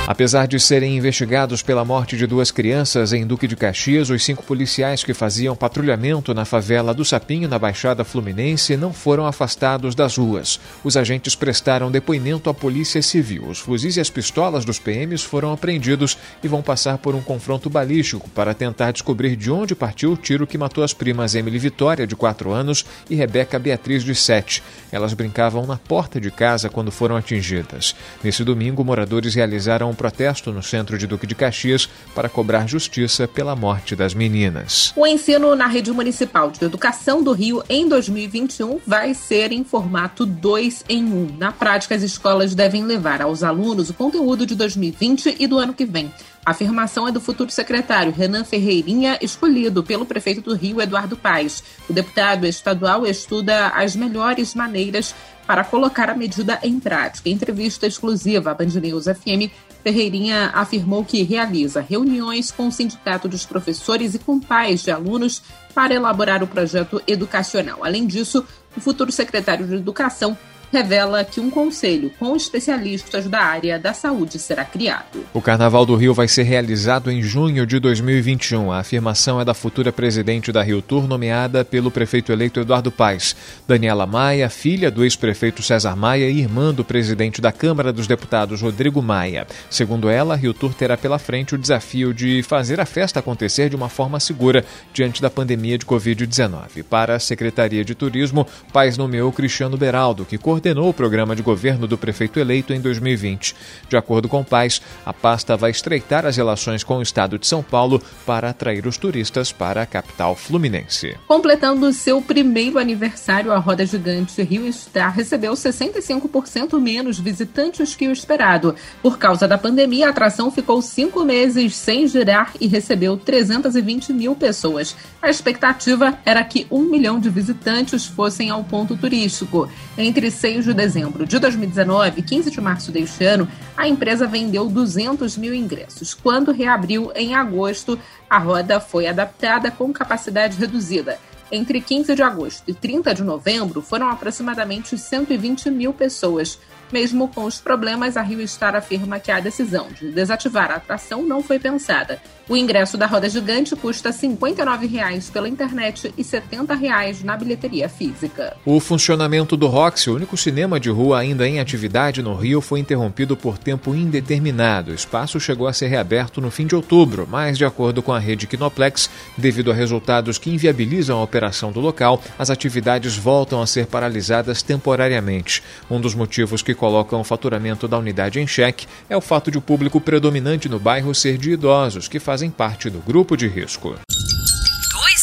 Apesar 0.07 0.47
de 0.47 0.59
serem 0.59 0.97
investigados 0.97 1.61
pela 1.61 1.85
morte 1.85 2.17
de 2.17 2.25
duas 2.25 2.49
crianças 2.49 3.13
em 3.13 3.25
Duque 3.25 3.47
de 3.47 3.55
Caxias, 3.55 4.09
os 4.09 4.25
cinco 4.25 4.43
policiais 4.43 5.03
que 5.03 5.13
faziam 5.13 5.55
patrulhamento 5.55 6.33
na 6.33 6.43
favela 6.43 6.91
do 6.91 7.05
Sapinho, 7.05 7.47
na 7.47 7.59
Baixada 7.59 8.03
Fluminense, 8.03 8.75
não 8.75 8.91
foram 8.91 9.27
afastados 9.27 9.93
das 9.93 10.17
ruas. 10.17 10.59
Os 10.83 10.97
agentes 10.97 11.35
prestaram 11.35 11.91
depoimento 11.91 12.49
à 12.49 12.53
Polícia 12.53 13.01
Civil. 13.01 13.45
Os 13.47 13.59
fuzis 13.59 13.95
e 13.95 14.01
as 14.01 14.09
pistolas 14.09 14.65
dos 14.65 14.79
PMs 14.79 15.21
foram 15.23 15.53
apreendidos 15.53 16.17
e 16.43 16.47
vão 16.47 16.63
passar 16.63 16.97
por 16.97 17.13
um 17.13 17.21
confronto 17.21 17.69
balístico 17.69 18.27
para 18.31 18.55
tentar 18.55 18.91
descobrir 18.91 19.35
de 19.35 19.51
onde 19.51 19.75
partiu 19.75 20.13
o 20.13 20.17
tiro 20.17 20.47
que 20.47 20.57
matou 20.57 20.83
as 20.83 20.93
primas 20.93 21.35
Emily 21.35 21.59
Vitória, 21.59 22.07
de 22.07 22.15
4 22.15 22.51
anos, 22.51 22.83
e 23.07 23.15
Rebeca 23.15 23.59
Beatriz, 23.59 24.03
de 24.03 24.15
7. 24.15 24.63
Elas 24.91 25.13
brincavam 25.13 25.65
na 25.67 25.77
porta 25.77 26.19
de 26.19 26.31
casa 26.31 26.69
quando 26.69 26.91
foram 26.91 27.15
atingidas. 27.15 27.95
Nesse 28.23 28.43
domingo, 28.43 28.83
moradores 28.83 29.35
realizaram 29.35 29.90
um 29.91 29.95
protesto 29.95 30.51
no 30.51 30.63
centro 30.63 30.97
de 30.97 31.05
Duque 31.05 31.27
de 31.27 31.35
Caxias 31.35 31.87
para 32.15 32.29
cobrar 32.29 32.67
justiça 32.67 33.27
pela 33.27 33.55
morte 33.55 33.95
das 33.95 34.13
meninas. 34.13 34.91
O 34.95 35.05
ensino 35.05 35.55
na 35.55 35.67
rede 35.67 35.91
municipal 35.91 36.49
de 36.49 36.63
educação 36.63 37.21
do 37.21 37.31
Rio 37.31 37.63
em 37.69 37.87
2021 37.87 38.79
vai 38.87 39.13
ser 39.13 39.51
em 39.51 39.63
formato 39.63 40.25
2 40.25 40.85
em 40.89 41.03
1. 41.03 41.07
Um. 41.07 41.37
Na 41.37 41.51
prática, 41.51 41.93
as 41.93 42.01
escolas 42.01 42.55
devem 42.55 42.83
levar 42.83 43.21
aos 43.21 43.43
alunos 43.43 43.89
o 43.89 43.93
conteúdo 43.93 44.45
de 44.45 44.55
2020 44.55 45.35
e 45.39 45.45
do 45.45 45.57
ano 45.57 45.73
que 45.73 45.85
vem. 45.85 46.11
A 46.43 46.51
afirmação 46.51 47.07
é 47.07 47.11
do 47.11 47.21
futuro 47.21 47.51
secretário 47.51 48.11
Renan 48.11 48.43
Ferreirinha, 48.43 49.17
escolhido 49.21 49.83
pelo 49.83 50.07
prefeito 50.07 50.41
do 50.41 50.55
Rio, 50.55 50.81
Eduardo 50.81 51.15
Paes. 51.15 51.63
O 51.87 51.93
deputado 51.93 52.47
estadual 52.47 53.05
estuda 53.05 53.67
as 53.67 53.95
melhores 53.95 54.55
maneiras 54.55 55.13
para 55.45 55.63
colocar 55.63 56.09
a 56.09 56.15
medida 56.15 56.59
em 56.63 56.79
prática. 56.79 57.29
Entrevista 57.29 57.85
exclusiva 57.85 58.51
à 58.51 58.53
Band 58.55 58.79
News 58.81 59.05
FM, 59.05 59.51
Ferreirinha 59.83 60.51
afirmou 60.53 61.03
que 61.03 61.23
realiza 61.23 61.81
reuniões 61.81 62.51
com 62.51 62.67
o 62.67 62.71
Sindicato 62.71 63.27
dos 63.27 63.45
Professores 63.45 64.13
e 64.13 64.19
com 64.19 64.39
pais 64.39 64.83
de 64.83 64.91
alunos 64.91 65.41
para 65.73 65.93
elaborar 65.93 66.43
o 66.43 66.47
projeto 66.47 67.01
educacional. 67.07 67.83
Além 67.83 68.05
disso, 68.05 68.45
o 68.75 68.79
futuro 68.79 69.11
secretário 69.11 69.67
de 69.67 69.75
Educação 69.75 70.37
revela 70.71 71.23
que 71.23 71.39
um 71.39 71.49
conselho 71.49 72.11
com 72.17 72.35
especialistas 72.35 73.27
da 73.27 73.39
área 73.39 73.77
da 73.77 73.93
saúde 73.93 74.39
será 74.39 74.63
criado. 74.63 75.25
O 75.33 75.41
Carnaval 75.41 75.85
do 75.85 75.95
Rio 75.95 76.13
vai 76.13 76.27
ser 76.27 76.43
realizado 76.43 77.11
em 77.11 77.21
junho 77.21 77.65
de 77.65 77.79
2021. 77.79 78.71
A 78.71 78.79
afirmação 78.79 79.39
é 79.41 79.45
da 79.45 79.53
futura 79.53 79.91
presidente 79.91 80.51
da 80.51 80.63
Rio 80.63 80.81
Tour, 80.81 81.07
nomeada 81.07 81.65
pelo 81.65 81.91
prefeito 81.91 82.31
eleito 82.31 82.61
Eduardo 82.61 82.91
Paes. 82.91 83.35
Daniela 83.67 84.05
Maia, 84.05 84.49
filha 84.49 84.89
do 84.89 85.03
ex-prefeito 85.03 85.61
César 85.61 85.95
Maia 85.95 86.29
e 86.29 86.39
irmã 86.39 86.73
do 86.73 86.85
presidente 86.85 87.41
da 87.41 87.51
Câmara 87.51 87.91
dos 87.91 88.07
Deputados, 88.07 88.61
Rodrigo 88.61 89.01
Maia. 89.01 89.45
Segundo 89.69 90.09
ela, 90.09 90.35
a 90.35 90.37
Rio 90.37 90.53
Tour 90.53 90.73
terá 90.73 90.97
pela 90.97 91.19
frente 91.19 91.55
o 91.55 91.57
desafio 91.57 92.13
de 92.13 92.41
fazer 92.43 92.79
a 92.79 92.85
festa 92.85 93.19
acontecer 93.19 93.69
de 93.69 93.75
uma 93.75 93.89
forma 93.89 94.19
segura 94.19 94.63
diante 94.93 95.21
da 95.21 95.29
pandemia 95.29 95.77
de 95.77 95.85
Covid-19. 95.85 96.83
Para 96.89 97.15
a 97.15 97.19
Secretaria 97.19 97.83
de 97.83 97.93
Turismo, 97.93 98.47
Paes 98.71 98.97
nomeou 98.97 99.31
Cristiano 99.31 99.77
Beraldo, 99.77 100.25
que 100.25 100.37
coordenou 100.37 100.60
coordenou 100.61 100.89
o 100.89 100.93
programa 100.93 101.35
de 101.35 101.41
governo 101.41 101.87
do 101.87 101.97
prefeito 101.97 102.39
eleito 102.39 102.71
em 102.71 102.79
2020. 102.79 103.55
De 103.89 103.97
acordo 103.97 104.29
com 104.29 104.41
o 104.41 104.45
Paz, 104.45 104.79
a 105.03 105.11
pasta 105.11 105.57
vai 105.57 105.71
estreitar 105.71 106.23
as 106.23 106.37
relações 106.37 106.83
com 106.83 106.97
o 106.97 107.01
estado 107.01 107.39
de 107.39 107.47
São 107.47 107.63
Paulo 107.63 107.99
para 108.27 108.51
atrair 108.51 108.85
os 108.85 108.95
turistas 108.95 109.51
para 109.51 109.81
a 109.81 109.85
capital 109.87 110.35
fluminense. 110.35 111.17
Completando 111.27 111.91
seu 111.91 112.21
primeiro 112.21 112.77
aniversário, 112.77 113.51
a 113.51 113.57
Roda 113.57 113.83
Gigante 113.83 114.43
Rio 114.43 114.71
Star 114.71 115.15
recebeu 115.15 115.53
65% 115.53 116.79
menos 116.79 117.19
visitantes 117.19 117.95
que 117.95 118.07
o 118.07 118.11
esperado. 118.11 118.75
Por 119.01 119.17
causa 119.17 119.47
da 119.47 119.57
pandemia, 119.57 120.07
a 120.07 120.09
atração 120.11 120.51
ficou 120.51 120.79
cinco 120.81 121.25
meses 121.25 121.75
sem 121.75 122.07
girar 122.07 122.53
e 122.61 122.67
recebeu 122.67 123.17
320 123.17 124.13
mil 124.13 124.35
pessoas. 124.35 124.95
A 125.19 125.29
expectativa 125.29 126.19
era 126.23 126.43
que 126.43 126.67
um 126.69 126.83
milhão 126.83 127.19
de 127.19 127.29
visitantes 127.29 128.05
fossem 128.05 128.51
ao 128.51 128.63
ponto 128.63 128.95
turístico. 128.95 129.67
Entre 129.97 130.29
6 130.29 130.50
de 130.59 130.73
dezembro 130.73 131.25
de 131.25 131.39
2019 131.39 132.19
e 132.19 132.23
15 132.23 132.51
de 132.51 132.59
março 132.59 132.91
deste 132.91 133.23
ano, 133.23 133.47
a 133.77 133.87
empresa 133.87 134.27
vendeu 134.27 134.67
200 134.67 135.37
mil 135.37 135.53
ingressos. 135.53 136.13
Quando 136.13 136.51
reabriu 136.51 137.11
em 137.15 137.33
agosto, 137.33 137.97
a 138.29 138.37
roda 138.37 138.79
foi 138.79 139.07
adaptada 139.07 139.71
com 139.71 139.93
capacidade 139.93 140.57
reduzida. 140.57 141.17
Entre 141.51 141.79
15 141.79 142.15
de 142.15 142.23
agosto 142.23 142.63
e 142.67 142.73
30 142.73 143.13
de 143.13 143.23
novembro, 143.23 143.81
foram 143.81 144.09
aproximadamente 144.09 144.97
120 144.97 145.69
mil 145.69 145.93
pessoas. 145.93 146.59
Mesmo 146.91 147.27
com 147.29 147.45
os 147.45 147.59
problemas, 147.59 148.17
a 148.17 148.21
Rio 148.21 148.45
Star 148.47 148.75
afirma 148.75 149.19
que 149.19 149.31
a 149.31 149.39
decisão 149.39 149.87
de 149.91 150.11
desativar 150.11 150.71
a 150.71 150.75
atração 150.75 151.23
não 151.23 151.41
foi 151.41 151.57
pensada. 151.57 152.19
O 152.49 152.57
ingresso 152.57 152.97
da 152.97 153.05
roda 153.05 153.29
gigante 153.29 153.75
custa 153.77 154.09
R$ 154.09 154.15
59,00 154.17 155.31
pela 155.31 155.47
internet 155.47 156.13
e 156.17 156.21
R$ 156.21 156.27
70,00 156.27 157.23
na 157.23 157.37
bilheteria 157.37 157.87
física. 157.87 158.57
O 158.65 158.79
funcionamento 158.81 159.55
do 159.55 159.67
Roxy, 159.67 160.09
o 160.09 160.15
único 160.15 160.35
cinema 160.35 160.77
de 160.77 160.89
rua 160.89 161.19
ainda 161.19 161.47
em 161.47 161.61
atividade 161.61 162.21
no 162.21 162.35
Rio, 162.35 162.59
foi 162.59 162.81
interrompido 162.81 163.37
por 163.37 163.57
tempo 163.57 163.95
indeterminado. 163.95 164.91
O 164.91 164.95
espaço 164.95 165.39
chegou 165.39 165.65
a 165.65 165.71
ser 165.71 165.87
reaberto 165.87 166.41
no 166.41 166.51
fim 166.51 166.67
de 166.67 166.75
outubro, 166.75 167.25
mas, 167.29 167.57
de 167.57 167.63
acordo 167.63 168.01
com 168.01 168.11
a 168.11 168.19
rede 168.19 168.47
Kinoplex, 168.47 169.09
devido 169.37 169.71
a 169.71 169.73
resultados 169.73 170.37
que 170.37 170.49
inviabilizam 170.49 171.19
a 171.19 171.23
operação 171.23 171.71
do 171.71 171.79
local, 171.79 172.21
as 172.37 172.49
atividades 172.49 173.15
voltam 173.15 173.61
a 173.61 173.67
ser 173.67 173.85
paralisadas 173.85 174.61
temporariamente. 174.61 175.63
Um 175.89 176.01
dos 176.01 176.13
motivos 176.13 176.61
que 176.61 176.73
colocam 176.81 177.21
o 177.21 177.23
faturamento 177.23 177.87
da 177.87 177.99
unidade 177.99 178.39
em 178.39 178.47
xeque 178.47 178.87
é 179.07 179.15
o 179.15 179.21
fato 179.21 179.51
de 179.51 179.59
o 179.59 179.61
público 179.61 180.01
predominante 180.01 180.67
no 180.67 180.79
bairro 180.79 181.13
ser 181.13 181.37
de 181.37 181.51
idosos, 181.51 182.07
que 182.07 182.19
fazem 182.19 182.49
parte 182.49 182.89
do 182.89 182.97
grupo 182.97 183.37
de 183.37 183.47
risco. 183.47 183.89
2 183.89 183.99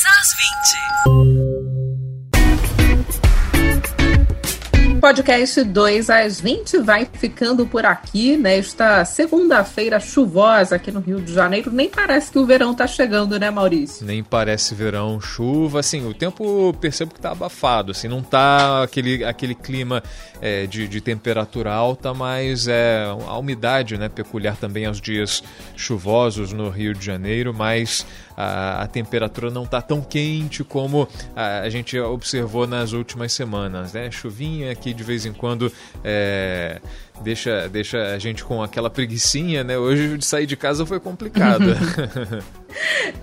às 0.07 0.29
20. 1.43 1.48
Podcast 4.99 5.63
2 5.63 6.11
às 6.11 6.41
20 6.41 6.79
vai 6.79 7.09
ficando 7.11 7.65
por 7.67 7.87
aqui 7.87 8.37
nesta 8.37 9.05
segunda-feira 9.05 10.01
chuvosa 10.01 10.75
aqui 10.75 10.91
no 10.91 10.99
Rio 10.99 11.21
de 11.21 11.33
Janeiro. 11.33 11.71
Nem 11.71 11.89
parece 11.89 12.33
que 12.33 12.39
o 12.39 12.45
verão 12.45 12.75
tá 12.75 12.87
chegando, 12.87 13.39
né, 13.39 13.49
Maurício? 13.49 14.05
Nem 14.05 14.25
parece 14.25 14.75
verão, 14.75 15.21
chuva, 15.21 15.81
assim, 15.81 16.07
o 16.07 16.13
tempo 16.13 16.75
percebo 16.81 17.15
que 17.15 17.21
tá 17.21 17.31
abafado, 17.31 17.93
assim, 17.93 18.09
não 18.09 18.23
tá 18.23 18.83
aquele, 18.83 19.25
aquele 19.25 19.55
clima 19.55 20.03
é, 20.41 20.67
de, 20.67 20.89
de, 20.89 21.01
temperatura 21.01 21.73
alta, 21.73 22.13
mas 22.13 22.67
é 22.67 23.05
a 23.27 23.39
umidade 23.39 23.97
né, 23.97 24.09
peculiar 24.09 24.57
também 24.57 24.87
aos 24.87 25.01
dias 25.01 25.43
chuvosos 25.77 26.53
no 26.53 26.71
Rio 26.71 26.93
de 26.93 27.05
Janeiro, 27.05 27.55
mas 27.55 28.05
a, 28.39 28.83
a 28.83 28.87
temperatura 28.87 29.51
não 29.51 29.65
está 29.65 29.83
tão 29.83 30.01
quente 30.01 30.63
como 30.63 31.09
a, 31.35 31.63
a, 31.63 31.71
gente 31.71 31.99
observou 31.99 32.69
nas 32.69 32.93
últimas 32.93 33.33
semanas. 33.33 33.93
Né? 33.93 34.09
Chuvinha 34.13 34.71
aqui 34.71 34.95
de 34.95 35.03
vez 35.03 35.27
em 35.27 35.33
quando 35.33 35.73
é, 36.05 36.81
deixa, 37.21 37.69
deixa 37.69 38.15
a 38.15 38.19
gente 38.21 38.45
com 38.45 38.63
aquela 38.63 38.89
preguiçinha, 38.89 39.65
né? 39.65 39.77
Hoje 39.77 40.17
de 40.17 40.25
sair 40.25 40.47
de 40.47 40.57
casa 40.57 40.87
foi 40.87 41.01
complicado. 41.01 41.65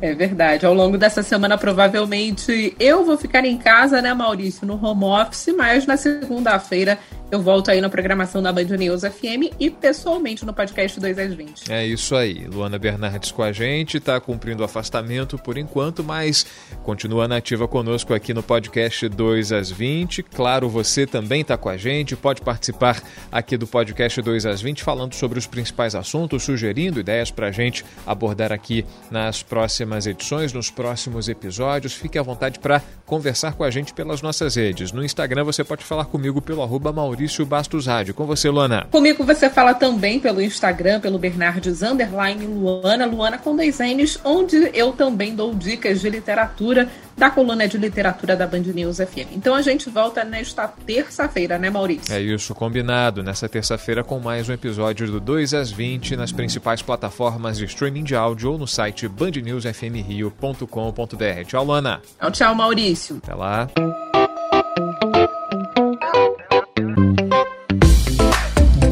É 0.02 0.14
verdade. 0.14 0.66
Ao 0.66 0.74
longo 0.74 0.98
dessa 0.98 1.22
semana, 1.22 1.56
provavelmente 1.56 2.76
eu 2.80 3.06
vou 3.06 3.16
ficar 3.16 3.46
em 3.46 3.58
casa, 3.58 4.02
né, 4.02 4.12
Maurício, 4.12 4.66
no 4.66 4.84
home 4.84 5.04
office, 5.06 5.54
mas 5.56 5.86
na 5.86 5.98
segunda-feira 5.98 6.98
eu 7.36 7.42
volto 7.42 7.70
aí 7.70 7.82
na 7.82 7.90
programação 7.90 8.42
da 8.42 8.50
Band 8.50 8.64
News 8.64 9.02
FM 9.02 9.52
e 9.60 9.70
pessoalmente 9.70 10.46
no 10.46 10.54
podcast 10.54 10.98
2 11.02 11.20
às 11.20 11.34
20. 11.34 11.70
É 11.70 11.86
isso 11.86 12.16
aí. 12.16 12.48
Luana 12.48 12.80
Bernardes 12.80 13.30
com 13.30 13.44
a 13.44 13.52
gente, 13.52 13.98
está 13.98 14.22
cumprindo 14.22 14.62
o 14.62 14.66
afastamento 14.66 15.38
por 15.38 15.58
enquanto, 15.58 16.02
mas 16.02 16.46
continua 16.84 17.28
nativa 17.28 17.68
conosco 17.68 18.14
aqui 18.14 18.34
no 18.34 18.42
podcast 18.42 19.10
2 19.10 19.52
às 19.52 19.70
20. 19.70 20.24
Claro, 20.24 20.70
você 20.70 21.06
também 21.06 21.42
está 21.42 21.58
com 21.58 21.68
a 21.68 21.76
gente, 21.76 22.16
pode 22.16 22.42
participar 22.42 23.04
aqui 23.30 23.58
do 23.58 23.68
podcast 23.68 24.22
2 24.22 24.46
às 24.46 24.62
20 24.62 24.82
falando 24.82 25.14
sobre 25.14 25.38
os 25.38 25.46
principais 25.46 25.94
assuntos, 25.94 26.42
sugerindo 26.42 27.02
ideias 27.02 27.32
para 27.32 27.48
a 27.48 27.52
gente 27.52 27.84
abordar 28.08 28.54
aqui 28.54 28.86
nas 29.12 29.44
próximas 29.44 30.08
edições, 30.08 30.54
nos 30.54 30.72
próximos 30.72 31.28
episódios. 31.28 31.94
Fique 31.94 32.18
à 32.18 32.24
vontade 32.24 32.60
para 32.60 32.82
conversar 33.06 33.56
com 33.56 33.66
a 33.66 33.70
gente 33.70 33.94
pelas 33.94 34.22
nossas 34.22 34.56
redes. 34.56 34.94
No 34.94 35.04
Instagram 35.04 35.44
você 35.44 35.66
pode 35.66 35.84
falar 35.84 36.06
comigo 36.06 36.42
pelo 36.42 36.64
arroba 36.64 36.94
Maurício 36.94 37.25
Bastos 37.46 37.88
Rádio. 37.88 38.14
Com 38.14 38.26
você, 38.26 38.50
Luana. 38.50 38.88
Comigo 38.92 39.24
você 39.24 39.50
fala 39.50 39.74
também 39.74 40.20
pelo 40.20 40.42
Instagram, 40.42 41.00
pelo 41.00 41.18
Bernardes 41.18 41.82
Underline 41.82 42.46
Luana, 42.46 43.06
Luana 43.06 43.38
com 43.38 43.56
dois 43.56 43.80
N's, 43.80 44.20
onde 44.24 44.70
eu 44.74 44.92
também 44.92 45.36
dou 45.36 45.54
dicas 45.54 46.02
de 46.02 46.10
literatura 46.10 46.90
da 47.18 47.30
coluna 47.30 47.68
de 47.68 47.78
literatura 47.78 48.36
da 48.36 48.46
Band 48.46 48.60
News 48.60 48.98
FM. 48.98 49.34
Então 49.34 49.56
a 49.56 49.62
gente 49.62 49.90
volta 49.90 50.24
nesta 50.24 50.68
terça-feira, 50.68 51.58
né, 51.58 51.70
Maurício? 51.70 52.14
É 52.14 52.20
isso, 52.20 52.54
combinado. 52.54 53.24
Nessa 53.24 53.48
terça-feira 53.48 54.04
com 54.04 54.20
mais 54.20 54.50
um 54.50 54.54
episódio 54.54 55.08
do 55.08 55.20
2 55.20 55.54
às 55.54 55.72
20 55.72 56.16
nas 56.16 56.32
principais 56.32 56.82
plataformas 56.82 57.58
de 57.58 57.66
streaming 57.66 58.04
de 58.04 58.16
áudio 58.16 58.52
ou 58.52 58.58
no 58.58 58.68
site 58.68 59.08
bandnewsfmrio.com.br. 59.08 61.48
Tchau, 61.48 61.64
Luana. 61.64 62.02
Tchau, 62.20 62.32
tchau, 62.32 62.56
Maurício. 62.56 63.20
Até 63.24 63.34
lá. 63.34 63.70